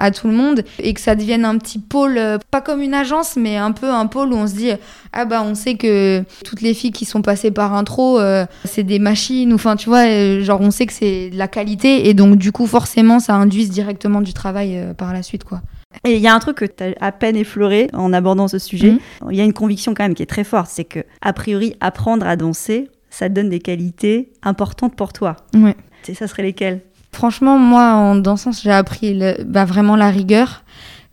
[0.00, 2.94] à tout le monde et que ça devienne un petit pôle, euh, pas comme une
[2.94, 4.70] agence, mais un peu un pôle où on se dit
[5.12, 8.82] ah bah on sait que toutes les filles qui sont passées par intro, euh, c'est
[8.82, 12.08] des machines, ou enfin tu vois, euh, genre on sait que c'est de la qualité
[12.08, 15.60] et donc du coup forcément ça induise directement du travail par la suite quoi.
[16.04, 18.58] Et il y a un truc que tu as à peine effleuré en abordant ce
[18.58, 18.92] sujet.
[18.92, 18.98] Mhm.
[19.32, 21.74] Il y a une conviction quand même qui est très forte, c'est que a priori
[21.80, 25.36] apprendre à danser, ça donne des qualités importantes pour toi.
[25.54, 25.76] Ouais.
[26.14, 26.80] Ça serait lesquelles?
[27.12, 30.62] Franchement, moi, en dansant, j'ai appris bah, vraiment la rigueur.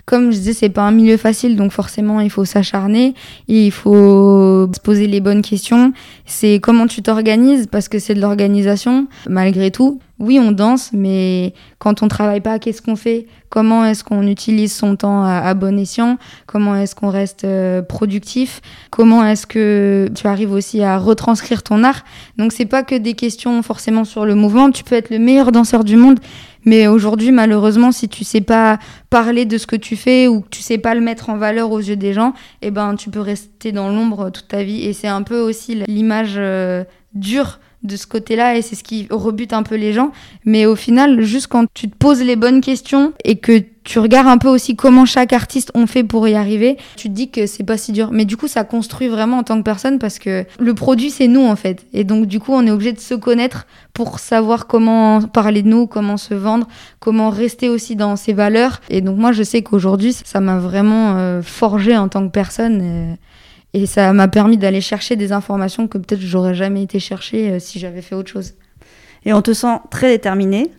[0.08, 3.13] Comme je disais, c'est pas un milieu facile, donc forcément, il faut s'acharner,
[3.50, 5.91] il faut se poser les bonnes questions.
[6.26, 10.00] C'est comment tu t'organises, parce que c'est de l'organisation, malgré tout.
[10.20, 13.28] Oui, on danse, mais quand on travaille pas, qu'est-ce qu'on fait?
[13.50, 16.17] Comment est-ce qu'on utilise son temps à, bon escient?
[16.48, 18.62] Comment est-ce qu'on reste euh, productif?
[18.89, 22.04] Comment est-ce que tu arrives aussi à retranscrire ton art?
[22.38, 24.72] Donc c'est pas que des questions forcément sur le mouvement.
[24.72, 26.20] Tu peux être le meilleur danseur du monde,
[26.67, 28.77] mais aujourd'hui, malheureusement, si tu sais pas
[29.10, 31.71] parler de ce que tu fais ou que tu sais pas le mettre en valeur
[31.71, 34.84] aux yeux des gens, eh ben tu peux rester dans l'ombre toute ta vie.
[34.84, 39.08] Et c'est un peu aussi l'image euh, dure de ce côté-là et c'est ce qui
[39.10, 40.12] rebute un peu les gens.
[40.45, 44.28] Mais au final, juste quand tu te poses les bonnes questions et que tu regardes
[44.28, 47.47] un peu aussi comment chaque artiste ont fait pour y arriver, tu te dis que
[47.47, 48.10] c'est pas si dur.
[48.12, 51.30] Mais du coup, ça construit vraiment en tant que personne parce que le produit, c'est
[51.30, 51.86] nous en fait.
[51.93, 55.69] Et donc, du coup, on est obligé de se connaître pour savoir comment parler de
[55.69, 56.67] nous, comment se vendre,
[57.00, 58.82] comment rester aussi dans ses valeurs.
[58.89, 63.17] Et donc, moi, je sais qu'aujourd'hui, ça m'a vraiment euh, forgé en tant que personne.
[63.73, 67.60] Et ça m'a permis d'aller chercher des informations que peut-être j'aurais jamais été chercher euh,
[67.60, 68.56] si j'avais fait autre chose.
[69.25, 70.71] Et on te sent très déterminée.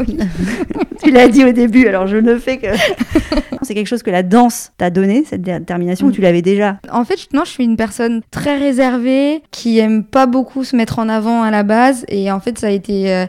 [0.00, 0.18] Oui.
[1.02, 2.66] tu l'as dit au début, alors je ne fais que.
[3.64, 7.04] c'est quelque chose que la danse t'a donné, cette détermination, ou tu l'avais déjà En
[7.04, 11.08] fait, non, je suis une personne très réservée, qui aime pas beaucoup se mettre en
[11.08, 12.04] avant à la base.
[12.08, 13.26] Et en fait, ça a été euh,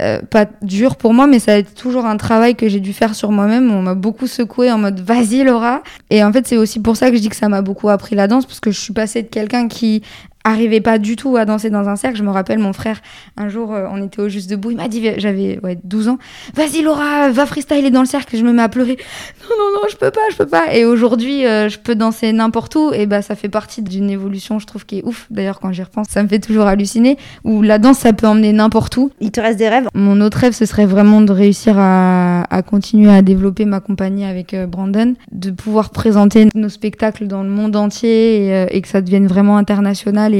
[0.00, 2.92] euh, pas dur pour moi, mais ça a été toujours un travail que j'ai dû
[2.92, 3.70] faire sur moi-même.
[3.70, 5.82] On m'a beaucoup secoué en mode vas-y Laura.
[6.10, 8.14] Et en fait, c'est aussi pour ça que je dis que ça m'a beaucoup appris
[8.14, 10.02] la danse, parce que je suis passée de quelqu'un qui
[10.48, 12.18] arrivais pas du tout à danser dans un cercle.
[12.18, 13.00] Je me rappelle, mon frère,
[13.36, 16.18] un jour, euh, on était au Juste Debout, il m'a dit, j'avais ouais, 12 ans,
[16.54, 18.36] vas-y Laura, va freestyler dans le cercle.
[18.36, 18.96] Je me mets à pleurer.
[19.42, 20.74] Non, non, non, je peux pas, je peux pas.
[20.74, 22.92] Et aujourd'hui, euh, je peux danser n'importe où.
[22.92, 25.26] Et bah, ça fait partie d'une évolution, je trouve, qui est ouf.
[25.30, 27.16] D'ailleurs, quand j'y repense, ça me fait toujours halluciner.
[27.44, 29.10] Où la danse, ça peut emmener n'importe où.
[29.20, 29.88] Il te reste des rêves?
[29.94, 34.24] Mon autre rêve, ce serait vraiment de réussir à, à continuer à développer ma compagnie
[34.24, 38.88] avec euh, Brandon, de pouvoir présenter nos spectacles dans le monde entier et, et que
[38.88, 40.37] ça devienne vraiment international et,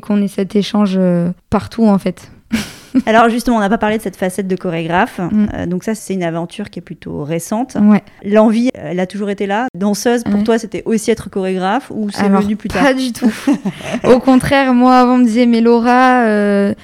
[0.00, 2.30] qu'on ait cet échange euh, partout en fait.
[3.06, 5.18] Alors justement, on n'a pas parlé de cette facette de chorégraphe.
[5.20, 5.46] Mm.
[5.54, 7.76] Euh, donc ça, c'est une aventure qui est plutôt récente.
[7.80, 8.02] Ouais.
[8.24, 9.66] L'envie, elle a toujours été là.
[9.76, 10.42] Danseuse, pour Ouais.
[10.44, 12.82] toi, c'était aussi être chorégraphe ou c'est venu plus tard?
[12.82, 13.32] Pas du tout.
[14.04, 16.74] Au contraire, moi, avant, on me disait, mais Laura, euh,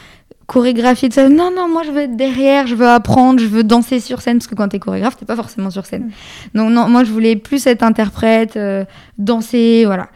[0.47, 1.29] chorégraphie, de ça.
[1.29, 4.39] Non, non, moi, je veux être derrière, je veux apprendre, je veux danser sur scène.
[4.39, 6.13] Parce que quand t'es chorégraphe, t'es pas forcément sur scène.
[6.55, 8.85] Donc, non, moi, je voulais plus être interprète, euh,
[9.19, 10.09] danser, voilà.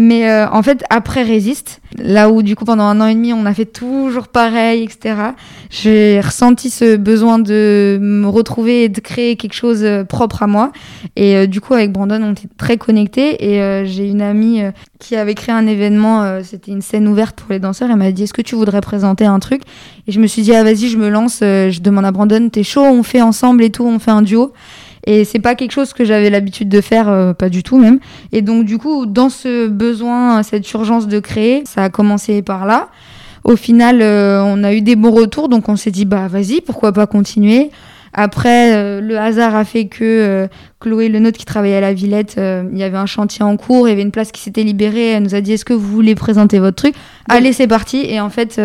[0.00, 3.32] Mais euh, en fait, après Résiste, là où du coup pendant un an et demi
[3.32, 5.16] on a fait toujours pareil, etc.,
[5.70, 10.46] j'ai ressenti ce besoin de me retrouver et de créer quelque chose euh, propre à
[10.46, 10.70] moi.
[11.16, 14.62] Et euh, du coup avec Brandon on était très connectés et euh, j'ai une amie
[14.62, 17.96] euh, qui avait créé un événement, euh, c'était une scène ouverte pour les danseurs, elle
[17.96, 19.62] m'a dit est-ce que tu voudrais présenter un truc?
[20.06, 22.62] Et je me suis dit ah vas-y je me lance, je demande à Brandon t'es
[22.62, 24.52] chaud, on fait ensemble et tout, on fait un duo.
[25.10, 27.98] Et c'est pas quelque chose que j'avais l'habitude de faire, euh, pas du tout même.
[28.30, 32.66] Et donc, du coup, dans ce besoin, cette urgence de créer, ça a commencé par
[32.66, 32.88] là.
[33.42, 36.60] Au final, euh, on a eu des bons retours, donc on s'est dit, bah vas-y,
[36.60, 37.70] pourquoi pas continuer.
[38.12, 40.48] Après, euh, le hasard a fait que euh,
[40.80, 43.56] Chloé Le Nôtre, qui travaillait à la Villette, euh, il y avait un chantier en
[43.56, 45.12] cours, il y avait une place qui s'était libérée.
[45.12, 46.94] Elle nous a dit, est-ce que vous voulez présenter votre truc?
[47.28, 48.04] Allez, c'est parti.
[48.08, 48.60] Et en fait,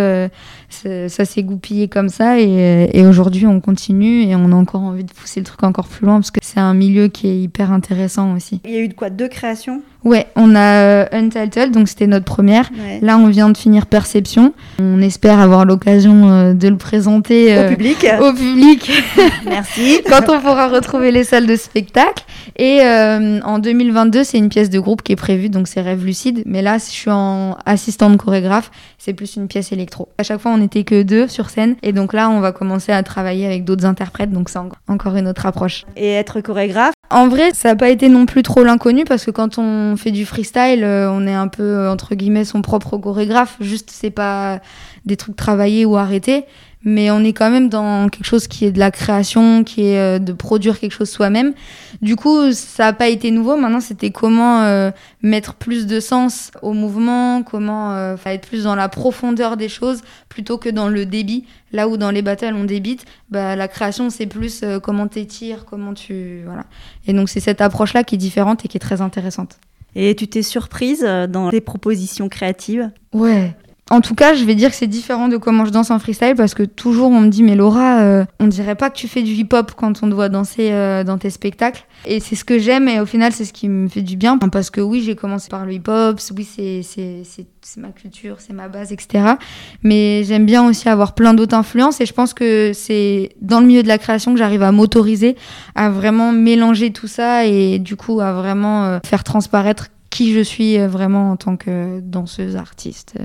[0.73, 2.39] ça s'est goupillé comme ça.
[2.39, 5.87] Et, et aujourd'hui, on continue et on a encore envie de pousser le truc encore
[5.87, 8.61] plus loin parce que c'est un milieu qui est hyper intéressant aussi.
[8.65, 9.09] Il y a eu de quoi?
[9.09, 9.81] Deux créations?
[10.03, 12.69] Ouais, on a euh, Untitled, donc c'était notre première.
[12.71, 12.99] Ouais.
[13.01, 14.53] Là, on vient de finir Perception.
[14.79, 18.91] On espère avoir l'occasion euh, de le présenter Au euh, public au public
[19.45, 20.01] Merci.
[20.09, 22.25] quand on pourra retrouver les salles de spectacle.
[22.57, 26.05] Et euh, en 2022, c'est une pièce de groupe qui est prévue, donc c'est Rêve
[26.05, 26.43] Lucide.
[26.45, 30.09] Mais là, je suis en assistante chorégraphe, c'est plus une pièce électro.
[30.17, 31.75] À chaque fois, on n'était que deux sur scène.
[31.83, 35.15] Et donc là, on va commencer à travailler avec d'autres interprètes, donc c'est en- encore
[35.15, 35.85] une autre approche.
[35.95, 36.93] Et être chorégraphe?
[37.09, 40.09] En vrai, ça n'a pas été non plus trop l'inconnu parce que quand on fait
[40.11, 43.55] du freestyle, euh, on est un peu euh, entre guillemets son propre chorégraphe.
[43.61, 44.59] Juste, c'est pas
[45.05, 46.45] des trucs travaillés ou arrêtés,
[46.83, 49.99] mais on est quand même dans quelque chose qui est de la création, qui est
[49.99, 51.53] euh, de produire quelque chose soi-même.
[52.01, 53.55] Du coup, ça n'a pas été nouveau.
[53.55, 54.91] Maintenant, c'était comment euh,
[55.21, 60.01] mettre plus de sens au mouvement, comment euh, être plus dans la profondeur des choses
[60.27, 61.45] plutôt que dans le débit.
[61.71, 65.65] Là où dans les battles on débite, bah, la création c'est plus euh, comment t'étires,
[65.65, 66.65] comment tu voilà.
[67.07, 69.57] Et donc c'est cette approche-là qui est différente et qui est très intéressante.
[69.95, 72.91] et tu t'es surprise dans tes propositions créatives?
[73.13, 73.55] Ouais.
[73.89, 76.35] En tout cas, je vais dire que c'est différent de comment je danse en freestyle
[76.37, 79.21] parce que toujours on me dit mais Laura, euh, on dirait pas que tu fais
[79.21, 81.85] du hip-hop quand on te voit danser euh, dans tes spectacles.
[82.05, 84.37] Et c'est ce que j'aime et au final c'est ce qui me fait du bien
[84.37, 86.47] parce que oui j'ai commencé par le hip-hop, oui
[86.81, 87.45] c'est
[87.77, 89.33] ma culture, c'est ma base, etc.
[89.83, 93.65] Mais j'aime bien aussi avoir plein d'autres influences et je pense que c'est dans le
[93.65, 95.35] milieu de la création que j'arrive à m'autoriser
[95.75, 100.41] à vraiment mélanger tout ça et du coup à vraiment euh, faire transparaître qui je
[100.41, 103.15] suis euh, vraiment en tant que danseuse, artiste.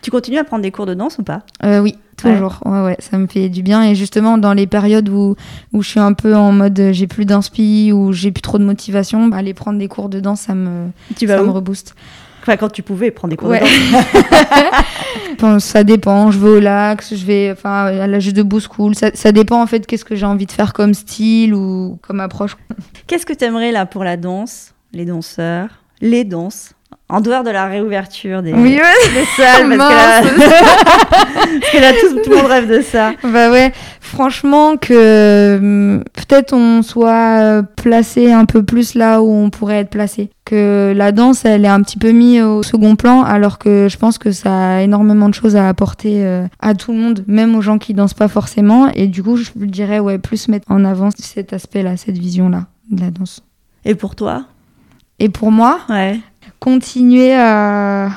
[0.00, 1.42] Tu continues à prendre des cours de danse ou pas?
[1.64, 2.60] Euh, oui, toujours.
[2.64, 2.82] Ouais.
[2.82, 3.82] ouais, ça me fait du bien.
[3.82, 5.34] Et justement, dans les périodes où,
[5.72, 8.58] où je suis un peu en mode euh, j'ai plus d'inspi, ou j'ai plus trop
[8.58, 11.96] de motivation, bah, aller prendre des cours de danse, ça me, Tu ça me rebooste.
[12.42, 13.58] Enfin, quand tu pouvais prendre des cours Ouais.
[13.60, 15.64] de danse.
[15.64, 16.30] Ça dépend.
[16.30, 18.94] Je vais au lac, je vais enfin, à la de Beau School.
[18.94, 22.20] Ça, ça dépend en fait qu'est-ce que j'ai envie de faire comme style ou comme
[22.20, 22.56] approche.
[23.08, 26.76] Qu'est-ce que tu aimerais là pour la danse, les danseurs, les danses
[27.08, 29.12] en dehors de la réouverture des, Oui, ouais.
[29.14, 30.48] des salles, parce que là,
[31.60, 33.12] parce que là, tout, tout le monde rêve de ça.
[33.22, 39.30] Bah ouais, franchement que hum, peut-être on soit euh, placé un peu plus là où
[39.30, 40.30] on pourrait être placé.
[40.44, 43.96] Que la danse, elle est un petit peu mise au second plan, alors que je
[43.98, 47.54] pense que ça a énormément de choses à apporter euh, à tout le monde, même
[47.54, 48.88] aux gens qui dansent pas forcément.
[48.94, 53.00] Et du coup, je dirais ouais, plus mettre en avant cet aspect-là, cette vision-là de
[53.00, 53.42] la danse.
[53.84, 54.46] Et pour toi?
[55.18, 56.18] Et pour moi, Ouais.
[56.60, 58.10] continuer à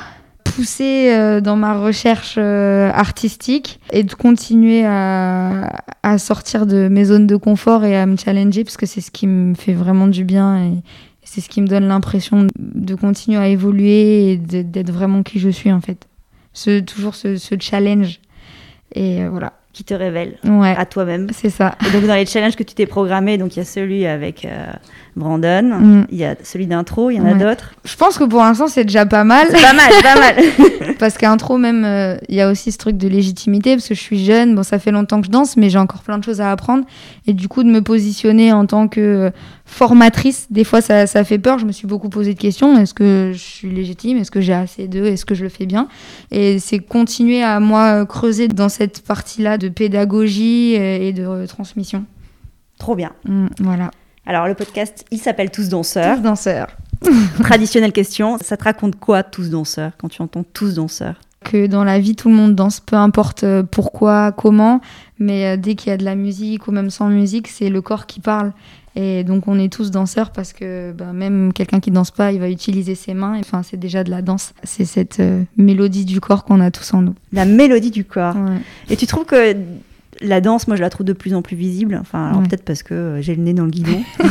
[0.44, 5.70] pousser euh, dans ma recherche euh, artistique et de continuer à,
[6.02, 9.10] à sortir de mes zones de confort et à me challenger parce que c'est ce
[9.10, 10.72] qui me fait vraiment du bien et
[11.22, 15.48] c'est ce qui me donne l'impression de continuer à évoluer et d'être vraiment qui je
[15.50, 16.06] suis en fait.
[16.52, 18.18] Ce, toujours ce, ce challenge.
[18.94, 19.52] Et euh, voilà.
[19.80, 21.28] Qui te révèle Ouais, à toi-même.
[21.32, 21.74] c'est ça.
[21.88, 24.44] Et donc, dans les challenges que tu t'es programmé, donc il y a celui avec
[24.44, 24.66] euh,
[25.16, 26.06] Brandon, Mm.
[26.10, 27.72] il y a celui d'intro, il y en a d'autres.
[27.84, 29.48] Je pense que pour l'instant c'est déjà pas mal.
[29.48, 30.34] Pas mal, pas mal.
[30.98, 34.00] Parce qu'intro même, euh, il y a aussi ce truc de légitimité, parce que je
[34.00, 36.42] suis jeune, bon ça fait longtemps que je danse, mais j'ai encore plein de choses
[36.42, 36.84] à apprendre.
[37.26, 39.32] Et du coup de me positionner en tant que
[39.70, 42.94] formatrice, des fois ça, ça fait peur, je me suis beaucoup posé de questions, est-ce
[42.94, 45.88] que je suis légitime, est-ce que j'ai assez d'eux, est-ce que je le fais bien?
[46.30, 52.04] Et c'est continuer à moi creuser dans cette partie-là de pédagogie et de transmission.
[52.80, 53.12] Trop bien.
[53.24, 53.90] Mm, voilà.
[54.26, 56.16] Alors, le podcast, il s'appelle Tous danseurs.
[56.16, 56.68] Tous danseurs.
[57.42, 61.20] Traditionnelle question, ça te raconte quoi, Tous danseurs, quand tu entends Tous danseurs?
[61.44, 64.80] Que dans la vie tout le monde danse, peu importe euh, pourquoi, comment,
[65.18, 67.80] mais euh, dès qu'il y a de la musique ou même sans musique, c'est le
[67.80, 68.52] corps qui parle.
[68.96, 72.40] Et donc on est tous danseurs parce que bah, même quelqu'un qui danse pas, il
[72.40, 73.36] va utiliser ses mains.
[73.38, 74.52] Enfin, c'est déjà de la danse.
[74.64, 77.14] C'est cette euh, mélodie du corps qu'on a tous en nous.
[77.32, 78.34] La mélodie du corps.
[78.36, 78.58] Ouais.
[78.90, 79.54] Et tu trouves que
[80.22, 81.96] la danse, moi je la trouve de plus en plus visible.
[82.00, 82.48] Enfin, alors Ouais.
[82.48, 84.02] peut-être parce que euh, j'ai le nez dans le guidon.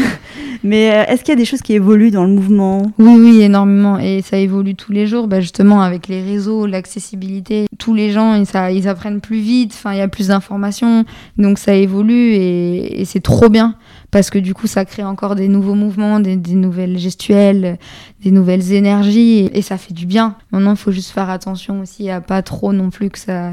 [0.64, 2.92] Mais euh, est-ce qu'il y a des choses qui évoluent dans le mouvement?
[2.98, 3.98] Oui, oui, énormément.
[3.98, 7.66] Et ça évolue tous les jours, bah, justement avec les réseaux, l'accessibilité.
[7.78, 11.04] Tous les gens, ils, ça, ils apprennent plus vite, enfin, il y a plus d'informations.
[11.36, 13.74] Donc ça évolue et, et c'est trop bien.
[14.12, 17.78] Parce que du coup, ça crée encore des nouveaux mouvements, des, des nouvelles gestuelles,
[18.22, 19.50] des nouvelles énergies.
[19.54, 20.36] Et, ça fait du bien.
[20.52, 23.52] Maintenant, il faut juste faire attention aussi à pas trop non plus que ça...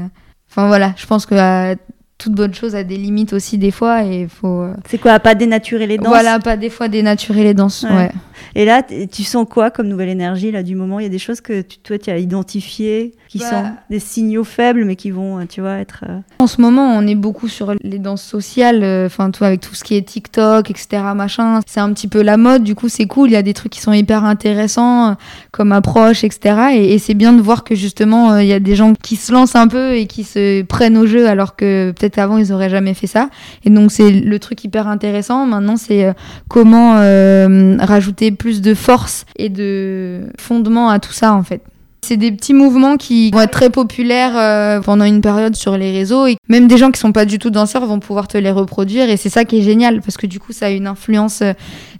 [0.50, 1.74] Enfin voilà, je pense que euh,
[2.20, 4.62] toute bonne chose a des limites aussi des fois et faut...
[4.62, 6.08] euh, C'est quoi, pas dénaturer les danses?
[6.08, 7.84] Voilà, pas des fois dénaturer les danses.
[7.88, 7.96] Ouais.
[7.96, 8.10] ouais.
[8.54, 10.98] Et là, tu sens quoi comme nouvelle énergie là du moment?
[10.98, 13.44] Il y a des choses que tu, toi tu as identifiées, qui Bah.
[13.50, 16.04] sont des signaux faibles, mais qui vont, euh, tu vois, être.
[16.08, 19.60] euh, En ce moment, on est beaucoup sur les danses sociales, euh, enfin tout avec
[19.60, 21.02] tout ce qui est TikTok, etc.
[21.14, 21.60] Machin.
[21.66, 23.28] C'est un petit peu la mode, du coup c'est cool.
[23.30, 25.14] Il y a des trucs qui sont hyper intéressants euh,
[25.52, 26.56] comme approche, etc.
[26.74, 29.16] Et, et c'est bien de voir que justement euh, il y a des gens qui
[29.16, 32.52] se lancent un peu et qui se prennent au jeu alors que peut-être avant ils
[32.52, 33.28] auraient jamais fait ça.
[33.64, 35.46] Et donc c'est le truc hyper intéressant.
[35.46, 36.12] Maintenant c'est euh,
[36.48, 41.62] comment euh, rajouter plus de force et de fondement à tout ça en fait.
[42.02, 45.92] C'est des petits mouvements qui vont être très populaires euh, pendant une période sur les
[45.92, 48.50] réseaux et même des gens qui sont pas du tout danseurs vont pouvoir te les
[48.50, 51.42] reproduire et c'est ça qui est génial parce que du coup ça a une influence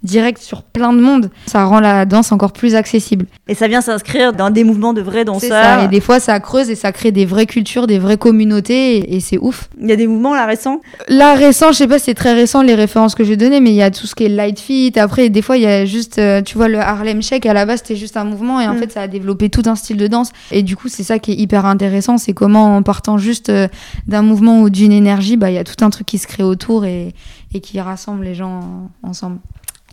[0.03, 1.31] euh, directe sur plein de monde.
[1.47, 3.27] Ça rend la danse encore plus accessible.
[3.49, 5.25] Et ça vient s'inscrire dans des mouvements de vrais ça.
[5.25, 5.83] danseurs.
[5.85, 9.17] Et des fois ça creuse et ça crée des vraies cultures, des vraies communautés et,
[9.17, 9.69] et c'est ouf.
[9.81, 10.81] Il y a des mouvements là récents?
[11.09, 13.77] Là récent, je sais pas, c'est très récent les références que j'ai données, mais il
[13.77, 14.93] y a tout ce qui est light fit.
[14.97, 17.67] Après, des fois, il y a juste, euh, tu vois, le Harlem Shake à la
[17.67, 18.79] base c'était juste un mouvement et en Mm.
[18.79, 20.31] fait ça a développé tout un style de danse.
[20.51, 23.69] Et du coup, c'est ça qui est hyper intéressant, c'est comment en partant juste euh,
[24.07, 26.43] d'un mouvement ou d'une énergie, bah il y a tout un truc qui se crée
[26.43, 27.15] autour et,
[27.55, 28.61] et qui rassemble les gens
[29.05, 29.39] en- ensemble.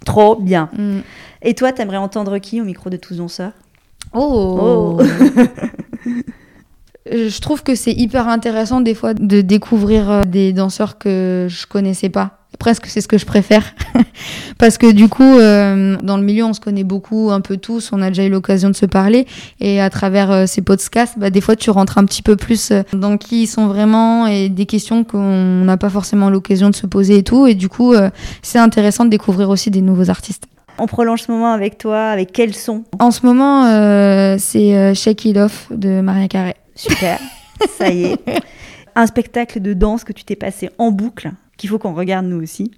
[0.06, 0.70] Trop bien.
[0.78, 1.00] Mm.
[1.41, 3.52] Et toi, t'aimerais entendre qui au micro de tous danseurs?
[4.14, 5.00] Oh.
[7.12, 11.66] Je trouve que c'est hyper intéressant des fois de découvrir euh, des danseurs que je
[11.66, 12.39] connaissais pas.
[12.60, 13.76] Presque c'est ce que je préfère.
[14.58, 17.91] Parce que du coup, euh, dans le milieu, on se connaît beaucoup, un peu tous,
[17.91, 19.28] on a déjà eu l'occasion de se parler.
[19.60, 22.72] Et à travers euh, ces podcasts, bah, des fois, tu rentres un petit peu plus
[22.72, 26.76] euh, dans qui ils sont vraiment et des questions qu'on n'a pas forcément l'occasion de
[26.76, 27.48] se poser et tout.
[27.48, 28.10] Et du coup, euh,
[28.41, 30.45] c'est intéressant de découvrir aussi des nouveaux artistes.
[30.80, 33.66] On prolonge ce moment avec toi, avec quel son En ce moment,
[34.38, 36.56] c'est Shake It Off de Maria Carré.
[36.76, 37.20] Super,
[37.78, 38.20] ça y est.
[38.95, 42.41] Un spectacle de danse que tu t'es passé en boucle, qu'il faut qu'on regarde nous
[42.41, 42.72] aussi.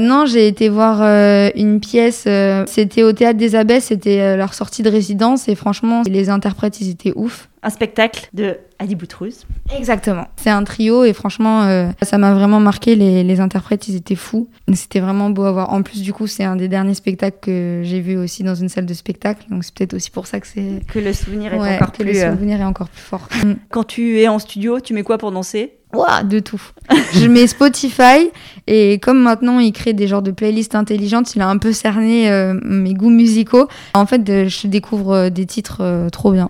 [0.00, 4.36] Non, j'ai été voir euh, une pièce, euh, c'était au Théâtre des Abbesses, c'était euh,
[4.36, 7.48] leur sortie de résidence et franchement, les interprètes, ils étaient ouf.
[7.62, 9.44] Un spectacle de Adi Boutrouz.
[9.76, 10.26] Exactement.
[10.36, 14.48] C'est un trio et franchement, ça m'a vraiment marqué, les, les interprètes, ils étaient fous.
[14.72, 15.70] C'était vraiment beau à voir.
[15.70, 18.70] En plus, du coup, c'est un des derniers spectacles que j'ai vu aussi dans une
[18.70, 20.80] salle de spectacle, donc c'est peut-être aussi pour ça que c'est...
[20.90, 22.14] Que le souvenir est Ouais, encore que plus...
[22.14, 23.28] le souvenir est encore plus fort.
[23.68, 25.79] Quand tu es en studio, tu mets quoi pour danser?
[25.94, 26.60] Ouah, de tout.
[27.14, 28.30] je mets Spotify
[28.66, 32.30] et comme maintenant il crée des genres de playlists intelligentes, il a un peu cerné
[32.30, 33.66] euh, mes goûts musicaux.
[33.94, 36.48] En fait, euh, je découvre euh, des titres euh, trop bien.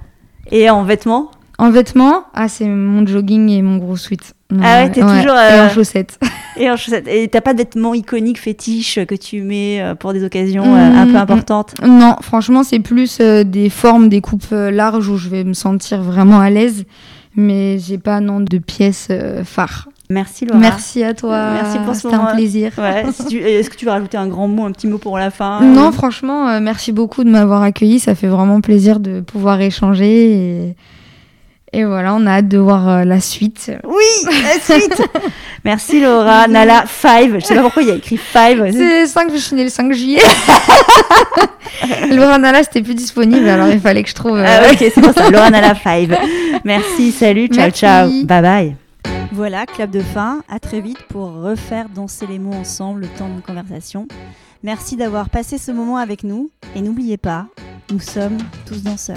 [0.51, 1.31] Et en vêtements?
[1.59, 4.35] En vêtements, ah c'est mon jogging et mon gros sweat.
[4.63, 6.19] Ah ouais, t'es toujours, Et en chaussettes.
[6.57, 7.07] et en chaussettes.
[7.07, 11.09] Et t'as pas de vêtements iconiques, fétiches que tu mets pour des occasions un Mm,
[11.09, 11.17] peu mm.
[11.17, 11.75] importantes?
[11.87, 16.03] non, franchement, c'est plus euh, des formes, des coupes larges où je vais me sentir
[16.03, 16.85] vraiment à l'aise.
[17.37, 19.89] Mais j'ai pas non de pièces euh, phares.
[20.09, 20.59] Merci Laura.
[20.59, 21.53] Merci à toi.
[21.53, 22.73] Merci pour ce C'était un plaisir.
[22.79, 25.17] Ouais, si tu- Est-ce que tu veux rajouter un grand mot, un petit mot pour
[25.17, 28.01] la fin Non, franchement, euh, merci beaucoup de m'avoir accueilli.
[28.01, 30.33] Ça fait vraiment plaisir de pouvoir échanger.
[30.33, 30.77] Et,
[31.73, 33.71] et voilà, on a hâte de voir euh, la suite.
[33.85, 35.01] Oui, la suite
[35.65, 36.49] Merci Laura.
[36.49, 37.35] Nala 5.
[37.35, 38.59] Je sais pas pourquoi il y a écrit 5.
[38.73, 40.23] C'est 5, je suis née le 5 juillet.
[42.11, 44.37] Laura Nala, c'était plus disponible, alors il fallait que je trouve.
[44.39, 45.31] euh, Ah ok, c'est pour ça.
[45.31, 46.09] Laura Nala 5.
[46.65, 47.79] Merci, salut, ciao, Merci.
[47.81, 48.09] ciao.
[48.25, 48.77] Bye bye.
[49.33, 50.43] Voilà, clap de fin.
[50.49, 54.07] À très vite pour refaire danser les mots ensemble le temps d'une conversation.
[54.63, 56.51] Merci d'avoir passé ce moment avec nous.
[56.77, 57.47] Et n'oubliez pas,
[57.93, 59.17] nous sommes tous danseurs.